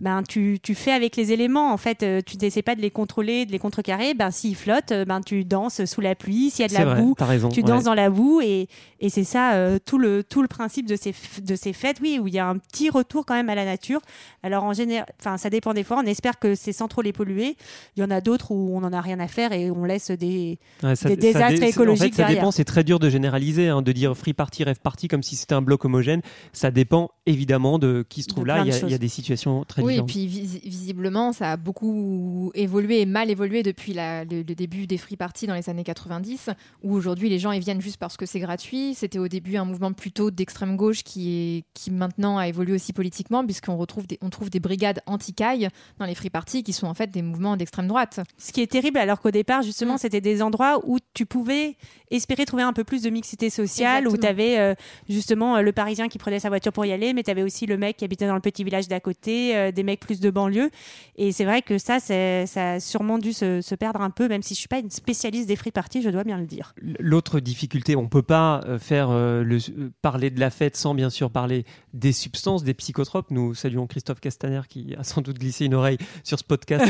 ben 0.00 0.22
tu, 0.22 0.58
tu 0.62 0.74
fais 0.74 0.92
avec 0.92 1.16
les 1.16 1.32
éléments 1.32 1.72
en 1.72 1.76
fait, 1.76 2.02
euh, 2.02 2.20
tu 2.24 2.36
n'essaies 2.36 2.62
pas 2.62 2.74
de 2.76 2.80
les 2.80 2.90
contrôler, 2.90 3.46
de 3.46 3.52
les 3.52 3.58
contrecarrer. 3.58 4.14
Ben 4.14 4.30
s'ils 4.30 4.54
flottent, 4.54 4.92
euh, 4.92 5.04
ben 5.04 5.20
tu 5.20 5.44
danses 5.44 5.84
sous 5.86 6.00
la 6.00 6.14
pluie. 6.14 6.50
S'il 6.50 6.62
y 6.62 6.64
a 6.64 6.68
de 6.68 6.74
la 6.74 6.84
vrai, 6.84 7.00
boue, 7.00 7.14
raison. 7.18 7.48
tu 7.48 7.60
ouais. 7.60 7.66
danses 7.66 7.84
dans 7.84 7.94
la 7.94 8.08
boue 8.10 8.40
et, 8.40 8.68
et 9.00 9.08
c'est 9.08 9.24
ça 9.24 9.54
euh, 9.54 9.78
tout 9.84 9.98
le 9.98 10.22
tout 10.22 10.40
le 10.42 10.48
principe 10.48 10.86
de 10.86 10.94
ces 10.96 11.12
de 11.42 11.56
ces 11.56 11.72
fêtes, 11.72 11.98
oui, 12.00 12.18
où 12.20 12.28
il 12.28 12.34
y 12.34 12.38
a 12.38 12.46
un 12.48 12.58
petit 12.58 12.90
retour 12.90 13.26
quand 13.26 13.34
même 13.34 13.48
à 13.50 13.54
la 13.56 13.64
nature. 13.64 14.00
Alors 14.44 14.64
en 14.64 14.72
général, 14.72 15.06
enfin 15.20 15.36
ça 15.36 15.50
dépend 15.50 15.74
des 15.74 15.82
fois. 15.84 15.98
On 16.00 16.06
espère 16.06 16.38
que 16.38 16.54
c'est 16.54 16.72
sans 16.72 16.86
trop 16.88 17.02
les 17.02 17.12
polluer. 17.12 17.56
Il 17.96 18.00
y 18.00 18.04
en 18.04 18.10
a 18.10 18.20
d'autres 18.20 18.52
où 18.52 18.70
on 18.76 18.84
en 18.84 18.92
a 18.92 19.00
rien 19.00 19.18
à 19.20 19.26
faire 19.28 19.52
et 19.52 19.70
on 19.70 19.84
laisse 19.84 20.10
des 20.12 20.58
Ouais, 20.82 20.94
ça- 20.94 21.08
des 21.08 21.14
ça 21.14 21.20
désastres 21.20 21.50
dé- 21.50 21.56
c'est- 21.58 21.68
écologiques 21.70 22.02
En 22.02 22.06
fait, 22.06 22.12
ça 22.12 22.16
derrière. 22.22 22.42
dépend, 22.42 22.50
c'est 22.52 22.64
très 22.64 22.84
dur 22.84 22.98
de 23.00 23.10
généraliser, 23.10 23.68
hein, 23.68 23.82
de 23.82 23.92
dire 23.92 24.16
free 24.16 24.32
party, 24.32 24.62
rêve 24.64 24.78
party 24.80 25.08
comme 25.08 25.22
si 25.24 25.34
c'était 25.34 25.54
un 25.54 25.62
bloc 25.62 25.84
homogène. 25.84 26.20
Ça 26.52 26.70
dépend 26.70 27.10
évidemment 27.26 27.78
de 27.78 28.04
qui 28.08 28.22
se 28.22 28.28
trouve 28.28 28.46
là. 28.46 28.60
Il 28.64 28.68
y, 28.68 28.72
a, 28.72 28.78
il 28.80 28.90
y 28.90 28.94
a 28.94 28.98
des 28.98 29.08
situations 29.08 29.64
très 29.64 29.82
Oui, 29.88 29.96
et 29.98 30.02
puis 30.02 30.26
vis- 30.26 30.60
visiblement, 30.64 31.32
ça 31.32 31.52
a 31.52 31.56
beaucoup 31.56 32.50
évolué 32.54 33.00
et 33.00 33.06
mal 33.06 33.30
évolué 33.30 33.62
depuis 33.62 33.92
la- 33.92 34.24
le, 34.24 34.38
le 34.38 34.54
début 34.54 34.86
des 34.86 34.98
free 34.98 35.16
parties 35.16 35.46
dans 35.46 35.54
les 35.54 35.68
années 35.68 35.84
90, 35.84 36.50
où 36.82 36.94
aujourd'hui 36.94 37.28
les 37.28 37.38
gens 37.38 37.52
ils 37.52 37.60
viennent 37.60 37.80
juste 37.80 37.96
parce 37.96 38.16
que 38.16 38.26
c'est 38.26 38.40
gratuit. 38.40 38.94
C'était 38.94 39.18
au 39.18 39.28
début 39.28 39.56
un 39.56 39.64
mouvement 39.64 39.92
plutôt 39.92 40.30
d'extrême 40.30 40.76
gauche 40.76 41.02
qui, 41.02 41.30
est, 41.58 41.64
qui 41.74 41.90
maintenant 41.90 42.38
a 42.38 42.48
évolué 42.48 42.72
aussi 42.74 42.92
politiquement, 42.92 43.44
puisqu'on 43.44 43.76
retrouve 43.76 44.06
des, 44.06 44.18
on 44.22 44.30
trouve 44.30 44.50
des 44.50 44.60
brigades 44.60 45.00
anti-caille 45.06 45.68
dans 45.98 46.06
les 46.06 46.14
free 46.14 46.30
parties 46.30 46.62
qui 46.62 46.72
sont 46.72 46.86
en 46.86 46.94
fait 46.94 47.10
des 47.10 47.22
mouvements 47.22 47.56
d'extrême 47.56 47.86
droite. 47.88 48.20
Ce 48.38 48.52
qui 48.52 48.60
est 48.60 48.66
terrible, 48.70 48.98
alors 48.98 49.20
qu'au 49.20 49.30
départ, 49.30 49.62
justement, 49.62 49.94
Mm. 49.94 49.98
c'était 49.98 50.20
des 50.20 50.42
endroits 50.42 50.80
où 50.86 50.98
tu 51.14 51.26
pouvais 51.26 51.76
espérer 52.10 52.44
trouver 52.44 52.62
un 52.62 52.72
peu 52.72 52.84
plus 52.84 53.02
de 53.02 53.10
mixité 53.10 53.50
sociale, 53.50 54.04
où 54.08 54.16
tu 54.16 54.26
avais 54.26 54.74
justement 55.08 55.56
euh, 55.56 55.62
le 55.62 55.72
Parisien 55.72 56.08
qui 56.08 56.18
prenait 56.18 56.38
sa 56.40 56.48
voiture 56.48 56.72
pour 56.72 56.84
y 56.86 56.92
aller, 56.92 57.12
mais 57.12 57.22
tu 57.22 57.30
avais 57.30 57.42
aussi 57.42 57.66
le 57.66 57.76
mec 57.76 57.96
qui 57.96 58.04
habitait 58.04 58.26
dans 58.26 58.34
le 58.34 58.40
petit 58.40 58.64
village 58.64 58.88
d'à 58.88 59.00
côté, 59.00 59.56
euh, 59.56 59.72
des 59.78 59.84
mecs 59.84 60.00
plus 60.00 60.18
de 60.18 60.28
banlieue. 60.30 60.70
Et 61.16 61.30
c'est 61.30 61.44
vrai 61.44 61.62
que 61.62 61.78
ça, 61.78 62.00
ça 62.00 62.72
a 62.72 62.80
sûrement 62.80 63.18
dû 63.18 63.32
se, 63.32 63.60
se 63.60 63.74
perdre 63.76 64.00
un 64.00 64.10
peu, 64.10 64.26
même 64.28 64.42
si 64.42 64.54
je 64.54 64.58
suis 64.58 64.68
pas 64.68 64.80
une 64.80 64.90
spécialiste 64.90 65.46
des 65.46 65.54
free 65.54 65.70
parties, 65.70 66.02
je 66.02 66.10
dois 66.10 66.24
bien 66.24 66.36
le 66.38 66.46
dire. 66.46 66.74
L'autre 66.98 67.38
difficulté, 67.38 67.94
on 67.94 68.08
peut 68.08 68.22
pas 68.22 68.60
euh, 68.66 68.78
faire 68.80 69.08
euh, 69.10 69.44
le, 69.44 69.56
euh, 69.56 69.90
parler 70.02 70.30
de 70.30 70.40
la 70.40 70.50
fête 70.50 70.76
sans 70.76 70.94
bien 70.94 71.10
sûr 71.10 71.30
parler 71.30 71.64
des 71.94 72.12
substances, 72.12 72.64
des 72.64 72.74
psychotropes. 72.74 73.30
Nous 73.30 73.54
saluons 73.54 73.86
Christophe 73.86 74.20
Castaner 74.20 74.62
qui 74.68 74.94
a 74.98 75.04
sans 75.04 75.20
doute 75.20 75.38
glissé 75.38 75.64
une 75.66 75.74
oreille 75.74 75.98
sur 76.24 76.38
ce 76.38 76.44
podcast 76.44 76.84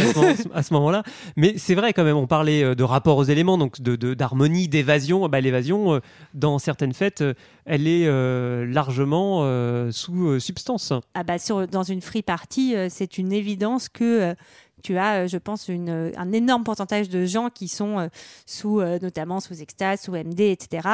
à 0.54 0.62
ce 0.62 0.72
moment-là. 0.74 1.02
Mais 1.36 1.54
c'est 1.58 1.74
vrai 1.74 1.92
quand 1.92 2.04
même, 2.04 2.16
on 2.16 2.26
parlait 2.26 2.74
de 2.74 2.82
rapport 2.82 3.18
aux 3.18 3.24
éléments, 3.24 3.58
donc 3.58 3.80
de 3.82 3.96
de- 3.96 4.14
d'harmonie, 4.14 4.68
d'évasion. 4.68 5.28
Bah, 5.28 5.40
L'évasion, 5.40 6.00
dans 6.34 6.58
certaines 6.58 6.94
fêtes, 6.94 7.22
elle 7.68 7.86
est 7.86 8.06
euh, 8.06 8.66
largement 8.66 9.40
euh, 9.42 9.92
sous 9.92 10.28
euh, 10.28 10.40
substance. 10.40 10.92
Ah 11.14 11.22
bah 11.22 11.38
sur, 11.38 11.68
dans 11.68 11.82
une 11.82 12.00
free 12.00 12.22
party, 12.22 12.74
c'est 12.88 13.18
une 13.18 13.32
évidence 13.32 13.88
que 13.88 14.34
tu 14.82 14.96
as, 14.96 15.26
je 15.26 15.36
pense, 15.36 15.68
une, 15.68 16.12
un 16.16 16.32
énorme 16.32 16.62
pourcentage 16.64 17.08
de 17.08 17.26
gens 17.26 17.50
qui 17.50 17.66
sont 17.66 18.08
sous, 18.46 18.80
notamment 18.80 19.40
sous 19.40 19.60
extase, 19.60 20.02
sous 20.02 20.12
MD, 20.12 20.40
etc., 20.40 20.88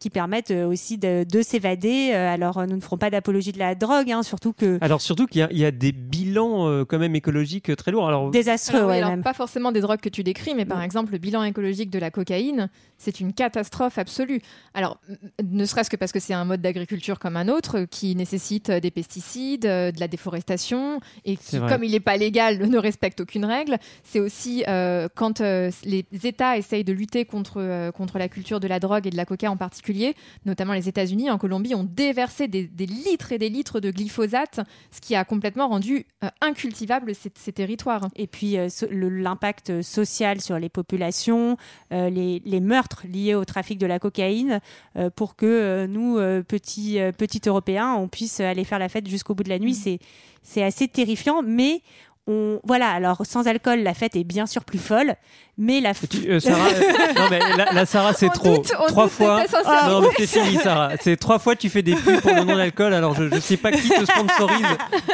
qui 0.00 0.10
permettent 0.10 0.50
aussi 0.50 0.98
de, 0.98 1.24
de 1.24 1.42
s'évader. 1.42 2.12
Alors, 2.12 2.66
nous 2.66 2.74
ne 2.74 2.80
ferons 2.80 2.98
pas 2.98 3.10
d'apologie 3.10 3.52
de 3.52 3.60
la 3.60 3.76
drogue, 3.76 4.10
hein, 4.10 4.24
surtout 4.24 4.52
que 4.52 4.78
Alors 4.80 5.00
surtout 5.00 5.26
qu'il 5.26 5.46
y, 5.52 5.58
y 5.58 5.64
a 5.64 5.70
des 5.70 5.92
bilans 5.92 6.23
bilan 6.34 6.68
euh, 6.68 6.84
quand 6.84 6.98
même 6.98 7.14
écologique 7.14 7.70
euh, 7.70 7.76
très 7.76 7.92
lourd. 7.92 8.08
Alors, 8.08 8.30
Désastreux, 8.30 8.78
Alors, 8.78 8.88
oui, 8.88 8.92
ouais, 8.94 8.98
alors, 8.98 9.10
même. 9.10 9.22
pas 9.22 9.34
forcément 9.34 9.72
des 9.72 9.80
drogues 9.80 10.00
que 10.00 10.08
tu 10.08 10.24
décris, 10.24 10.54
mais 10.54 10.64
par 10.64 10.82
exemple, 10.82 11.12
le 11.12 11.18
bilan 11.18 11.44
écologique 11.44 11.90
de 11.90 11.98
la 11.98 12.10
cocaïne, 12.10 12.68
c'est 12.98 13.20
une 13.20 13.32
catastrophe 13.32 13.98
absolue. 13.98 14.40
Alors, 14.74 14.98
ne 15.42 15.64
serait-ce 15.64 15.90
que 15.90 15.96
parce 15.96 16.12
que 16.12 16.20
c'est 16.20 16.34
un 16.34 16.44
mode 16.44 16.60
d'agriculture 16.60 17.18
comme 17.18 17.36
un 17.36 17.48
autre 17.48 17.80
euh, 17.80 17.86
qui 17.86 18.16
nécessite 18.16 18.70
des 18.70 18.90
pesticides, 18.90 19.62
de 19.62 20.00
la 20.00 20.08
déforestation, 20.08 21.00
et 21.24 21.36
qui, 21.36 21.58
comme 21.60 21.84
il 21.84 21.92
n'est 21.92 22.00
pas 22.00 22.16
légal, 22.16 22.58
ne 22.68 22.78
respecte 22.78 23.20
aucune 23.20 23.44
règle. 23.44 23.78
C'est 24.02 24.20
aussi 24.20 24.64
euh, 24.68 25.08
quand 25.14 25.40
euh, 25.40 25.70
les 25.84 26.04
États 26.24 26.56
essayent 26.56 26.84
de 26.84 26.92
lutter 26.92 27.24
contre, 27.24 27.60
euh, 27.60 27.92
contre 27.92 28.18
la 28.18 28.28
culture 28.28 28.60
de 28.60 28.66
la 28.66 28.80
drogue 28.80 29.06
et 29.06 29.10
de 29.10 29.16
la 29.16 29.24
coca 29.24 29.50
en 29.50 29.56
particulier, 29.56 30.14
notamment 30.44 30.72
les 30.72 30.88
États-Unis, 30.88 31.30
en 31.30 31.38
Colombie, 31.38 31.74
ont 31.74 31.84
déversé 31.84 32.48
des, 32.48 32.66
des 32.66 32.86
litres 32.86 33.32
et 33.32 33.38
des 33.38 33.48
litres 33.48 33.80
de 33.80 33.90
glyphosate, 33.90 34.60
ce 34.90 35.00
qui 35.00 35.14
a 35.14 35.24
complètement 35.24 35.68
rendu 35.68 36.06
euh, 36.22 36.23
incultivables 36.40 37.14
ces, 37.14 37.30
ces 37.34 37.52
territoires. 37.52 38.08
Et 38.16 38.26
puis 38.26 38.58
euh, 38.58 38.68
so- 38.68 38.86
l'impact 38.90 39.82
social 39.82 40.40
sur 40.40 40.58
les 40.58 40.68
populations, 40.68 41.56
euh, 41.92 42.10
les, 42.10 42.42
les 42.44 42.60
meurtres 42.60 43.04
liés 43.06 43.34
au 43.34 43.44
trafic 43.44 43.78
de 43.78 43.86
la 43.86 43.98
cocaïne, 43.98 44.60
euh, 44.96 45.10
pour 45.10 45.36
que 45.36 45.46
euh, 45.46 45.86
nous, 45.86 46.18
euh, 46.18 46.42
petits, 46.42 47.00
euh, 47.00 47.12
petits 47.12 47.42
Européens, 47.46 47.94
on 47.94 48.08
puisse 48.08 48.40
aller 48.40 48.64
faire 48.64 48.78
la 48.78 48.88
fête 48.88 49.08
jusqu'au 49.08 49.34
bout 49.34 49.44
de 49.44 49.48
la 49.48 49.58
nuit. 49.58 49.74
C'est, 49.74 49.98
c'est 50.42 50.62
assez 50.62 50.88
terrifiant, 50.88 51.42
mais 51.42 51.82
on, 52.26 52.58
voilà, 52.64 52.88
alors 52.90 53.20
sans 53.28 53.46
alcool, 53.46 53.80
la 53.80 53.92
fête 53.92 54.16
est 54.16 54.24
bien 54.24 54.46
sûr 54.46 54.64
plus 54.64 54.78
folle, 54.78 55.14
mais 55.58 55.80
la 55.82 55.92
f- 55.92 56.08
tu- 56.08 56.30
euh, 56.30 56.40
Sarah, 56.40 56.68
euh, 56.74 57.12
non 57.16 57.26
mais 57.30 57.38
là, 57.38 57.72
là, 57.72 57.84
Sarah 57.86 58.14
c'est 58.14 58.30
trop. 58.30 58.56
doute, 58.56 58.72
on 58.80 58.86
trois 58.86 59.08
fois. 59.08 59.44
sincérité. 59.46 59.86
non 59.88 60.00
mais 60.00 60.08
c'est 60.26 60.40
fini 60.40 60.56
Sarah. 60.56 60.92
C'est 61.00 61.16
trois 61.18 61.38
fois 61.38 61.54
tu 61.54 61.68
fais 61.68 61.82
des 61.82 61.94
pubs 61.94 62.20
pour 62.22 62.32
le 62.34 62.44
non 62.44 62.56
d'alcool. 62.56 62.94
Alors 62.94 63.14
je, 63.14 63.28
je 63.28 63.38
sais 63.40 63.58
pas 63.58 63.72
qui 63.72 63.88
te 63.90 64.04
sponsorise, 64.06 64.66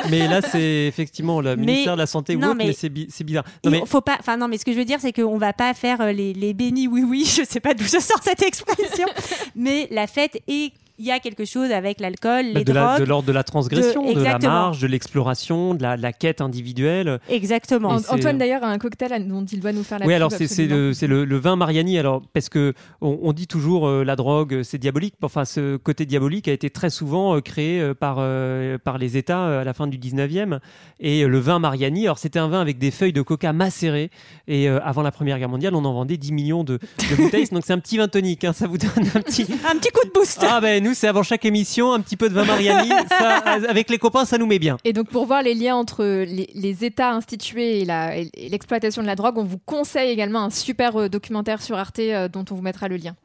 mais 0.08 0.28
là 0.28 0.40
c'est 0.40 0.86
effectivement 0.86 1.40
le 1.40 1.56
Mais- 1.56 1.66
ministère 1.66 1.94
de 1.94 1.98
la 2.00 2.06
santé 2.06 2.36
ou 2.36 2.38
autre, 2.44 2.54
mais, 2.54 2.66
mais- 2.66 2.72
c'est 2.72 2.88
bi- 2.88 3.08
c'est 3.10 3.24
bizarre. 3.24 3.44
Non 3.64 3.72
mais 3.72 3.82
faut 3.86 4.00
pas. 4.00 4.16
Enfin 4.20 4.36
non, 4.36 4.46
mais 4.46 4.56
ce 4.58 4.64
que 4.64 4.72
je 4.72 4.78
veux 4.78 4.84
dire, 4.84 4.98
c'est 5.00 5.12
qu'on 5.12 5.36
va 5.38 5.52
pas 5.52 5.74
faire 5.74 6.00
euh, 6.00 6.12
les, 6.12 6.32
les 6.32 6.54
bénis 6.54 6.86
oui 6.86 7.02
oui. 7.02 7.24
Je 7.36 7.42
sais 7.44 7.60
pas 7.60 7.74
d'où 7.74 7.84
se 7.84 7.98
sort 8.00 8.20
cette 8.22 8.42
expression, 8.42 9.08
mais 9.56 9.88
la 9.90 10.06
fête 10.06 10.38
est. 10.46 10.72
Il 11.00 11.06
y 11.06 11.10
a 11.12 11.18
quelque 11.18 11.46
chose 11.46 11.70
avec 11.70 11.98
l'alcool, 11.98 12.44
les 12.52 12.62
de 12.62 12.72
la- 12.74 12.84
drogues. 12.88 13.00
de 13.00 13.04
l'ordre 13.04 13.26
de 13.26 13.32
la 13.32 13.42
transgression, 13.42 14.12
de- 14.12 14.18
de, 14.18 14.22
la 14.22 14.38
marge, 14.38 14.80
de 14.80 14.86
l'exploration, 14.86 15.74
de 15.74 15.82
la, 15.82 15.96
de 15.96 16.02
la 16.02 16.12
quête 16.12 16.42
individuelle. 16.42 17.20
Exactement. 17.30 17.98
Et 17.98 18.02
Antoine 18.10 18.36
d'ailleurs 18.36 18.62
a 18.64 18.68
un 18.68 18.76
cocktail 18.78 19.26
dont 19.26 19.44
il 19.46 19.60
doit 19.60 19.72
nous 19.72 19.82
faire 19.82 19.98
la 19.98 20.04
Oui, 20.06 20.12
pub, 20.12 20.16
alors 20.16 20.30
c'est 20.32 20.66
le, 20.66 20.92
le, 21.06 21.24
le 21.24 21.36
vin 21.38 21.56
Mariani. 21.56 21.98
Alors 21.98 22.20
parce 22.34 22.48
que 22.50 22.74
on, 23.00 23.18
on 23.22 23.32
dit 23.32 23.46
toujours 23.46 23.88
euh, 23.88 24.04
la 24.04 24.14
drogue 24.14 24.54
euh, 24.54 24.62
c'est 24.62 24.76
diabolique. 24.78 25.14
Enfin, 25.22 25.44
ce 25.46 25.76
côté 25.78 26.04
diabolique 26.04 26.48
a 26.48 26.52
été 26.52 26.68
très 26.68 26.90
souvent 26.90 27.34
euh, 27.36 27.40
créé 27.40 27.94
par 27.94 28.16
euh, 28.18 28.76
par 28.76 28.98
les 28.98 29.16
États 29.16 29.46
euh, 29.46 29.60
à 29.62 29.64
la 29.64 29.72
fin 29.72 29.86
du 29.86 29.98
19e. 29.98 30.58
Et 31.00 31.22
euh, 31.24 31.28
le 31.28 31.38
vin 31.38 31.58
Mariani, 31.60 32.04
alors 32.04 32.18
c'était 32.18 32.38
un 32.38 32.48
vin 32.48 32.60
avec 32.60 32.78
des 32.78 32.90
feuilles 32.90 33.12
de 33.14 33.22
coca 33.22 33.52
macérées. 33.54 34.10
Et 34.48 34.68
euh, 34.68 34.80
avant 34.84 35.00
la 35.02 35.12
Première 35.12 35.38
Guerre 35.38 35.48
mondiale, 35.48 35.74
on 35.74 35.84
en 35.84 35.94
vendait 35.94 36.18
10 36.18 36.32
millions 36.32 36.62
de, 36.64 36.78
de 37.10 37.16
bouteilles. 37.16 37.46
Donc 37.52 37.62
c'est 37.64 37.72
un 37.72 37.78
petit 37.78 37.96
vin 37.96 38.08
tonique. 38.08 38.44
hein, 38.44 38.52
ça 38.52 38.66
vous 38.66 38.76
donne 38.78 38.90
un 39.14 39.20
petit. 39.22 39.46
Un 39.70 39.76
petit 39.78 39.90
coup 39.90 40.04
de 40.06 40.12
boost. 40.12 40.44
Ah 40.46 40.60
ben 40.60 40.82
nous 40.82 40.89
c'est 40.94 41.08
avant 41.08 41.22
chaque 41.22 41.44
émission 41.44 41.92
un 41.92 42.00
petit 42.00 42.16
peu 42.16 42.28
de 42.28 42.34
vin 42.34 42.44
Mariani. 42.44 42.90
Ça, 43.08 43.38
avec 43.68 43.90
les 43.90 43.98
copains, 43.98 44.24
ça 44.24 44.38
nous 44.38 44.46
met 44.46 44.58
bien. 44.58 44.76
Et 44.84 44.92
donc 44.92 45.08
pour 45.08 45.26
voir 45.26 45.42
les 45.42 45.54
liens 45.54 45.76
entre 45.76 46.04
les, 46.04 46.48
les 46.54 46.84
États 46.84 47.12
institués 47.12 47.82
et 47.82 48.48
l'exploitation 48.48 49.02
de 49.02 49.06
la 49.06 49.16
drogue, 49.16 49.38
on 49.38 49.44
vous 49.44 49.58
conseille 49.58 50.10
également 50.10 50.40
un 50.40 50.50
super 50.50 50.96
euh, 50.96 51.08
documentaire 51.08 51.62
sur 51.62 51.76
Arte 51.76 51.98
euh, 51.98 52.28
dont 52.28 52.44
on 52.50 52.54
vous 52.54 52.62
mettra 52.62 52.88
le 52.88 52.96
lien. 52.96 53.16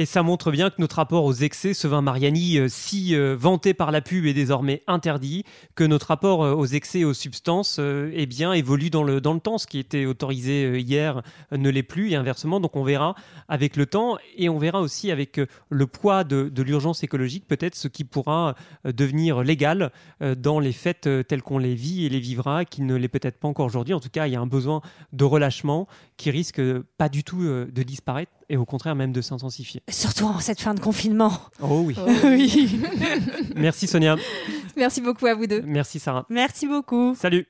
Et 0.00 0.06
ça 0.06 0.22
montre 0.22 0.50
bien 0.50 0.70
que 0.70 0.76
notre 0.78 0.96
rapport 0.96 1.26
aux 1.26 1.34
excès, 1.34 1.74
ce 1.74 1.86
vin 1.86 2.00
Mariani 2.00 2.56
euh, 2.56 2.68
si 2.70 3.14
euh, 3.14 3.36
vanté 3.38 3.74
par 3.74 3.90
la 3.90 4.00
pub 4.00 4.24
est 4.24 4.32
désormais 4.32 4.82
interdit, 4.86 5.44
que 5.74 5.84
notre 5.84 6.06
rapport 6.06 6.42
euh, 6.42 6.54
aux 6.54 6.64
excès 6.64 7.00
et 7.00 7.04
aux 7.04 7.12
substances 7.12 7.78
eh 7.78 8.24
bien, 8.24 8.54
évolue 8.54 8.88
dans 8.88 9.02
le, 9.02 9.20
temps. 9.20 9.58
Ce 9.58 9.66
qui 9.66 9.78
était 9.78 10.06
autorisé 10.06 10.80
hier 10.80 11.20
ne 11.52 11.68
l'est 11.68 11.82
plus 11.82 12.12
et 12.12 12.16
inversement. 12.16 12.60
Donc 12.60 12.76
on 12.76 12.82
verra 12.82 13.14
avec 13.46 13.76
le 13.76 13.84
temps 13.84 14.16
et 14.38 14.48
on 14.48 14.56
verra 14.56 14.80
aussi 14.80 15.10
avec 15.10 15.38
le 15.68 15.86
poids 15.86 16.24
de, 16.24 16.48
de 16.48 16.62
l'urgence 16.62 17.02
écologique 17.02 17.46
peut-être 17.46 17.74
ce 17.74 17.86
qui 17.86 18.04
pourra 18.04 18.54
devenir 18.84 19.42
légal 19.42 19.92
dans 20.38 20.60
les 20.60 20.72
fêtes 20.72 21.10
telles 21.28 21.42
qu'on 21.42 21.58
les 21.58 21.74
vit 21.74 22.06
et 22.06 22.08
les 22.08 22.20
vivra, 22.20 22.64
qui 22.64 22.80
ne 22.80 22.94
l'est 22.94 23.08
peut-être 23.08 23.38
pas 23.38 23.48
encore 23.48 23.66
aujourd'hui. 23.66 23.92
En 23.92 24.00
tout 24.00 24.08
cas, 24.08 24.26
il 24.26 24.32
y 24.32 24.36
a 24.36 24.40
un 24.40 24.46
besoin 24.46 24.80
de 25.12 25.24
relâchement 25.24 25.86
qui 26.16 26.30
risque 26.30 26.62
pas 26.96 27.10
du 27.10 27.22
tout 27.22 27.42
de 27.42 27.82
disparaître 27.82 28.32
et 28.50 28.56
au 28.56 28.66
contraire 28.66 28.94
même 28.94 29.12
de 29.12 29.22
s'intensifier. 29.22 29.82
Surtout 29.88 30.26
en 30.26 30.40
cette 30.40 30.60
fin 30.60 30.74
de 30.74 30.80
confinement. 30.80 31.32
Oh 31.62 31.82
oui. 31.86 31.96
Oh 31.98 32.10
Merci 33.56 33.86
Sonia. 33.86 34.16
Merci 34.76 35.00
beaucoup 35.00 35.26
à 35.26 35.34
vous 35.34 35.46
deux. 35.46 35.62
Merci 35.64 35.98
Sarah. 35.98 36.26
Merci 36.28 36.66
beaucoup. 36.66 37.14
Salut. 37.14 37.46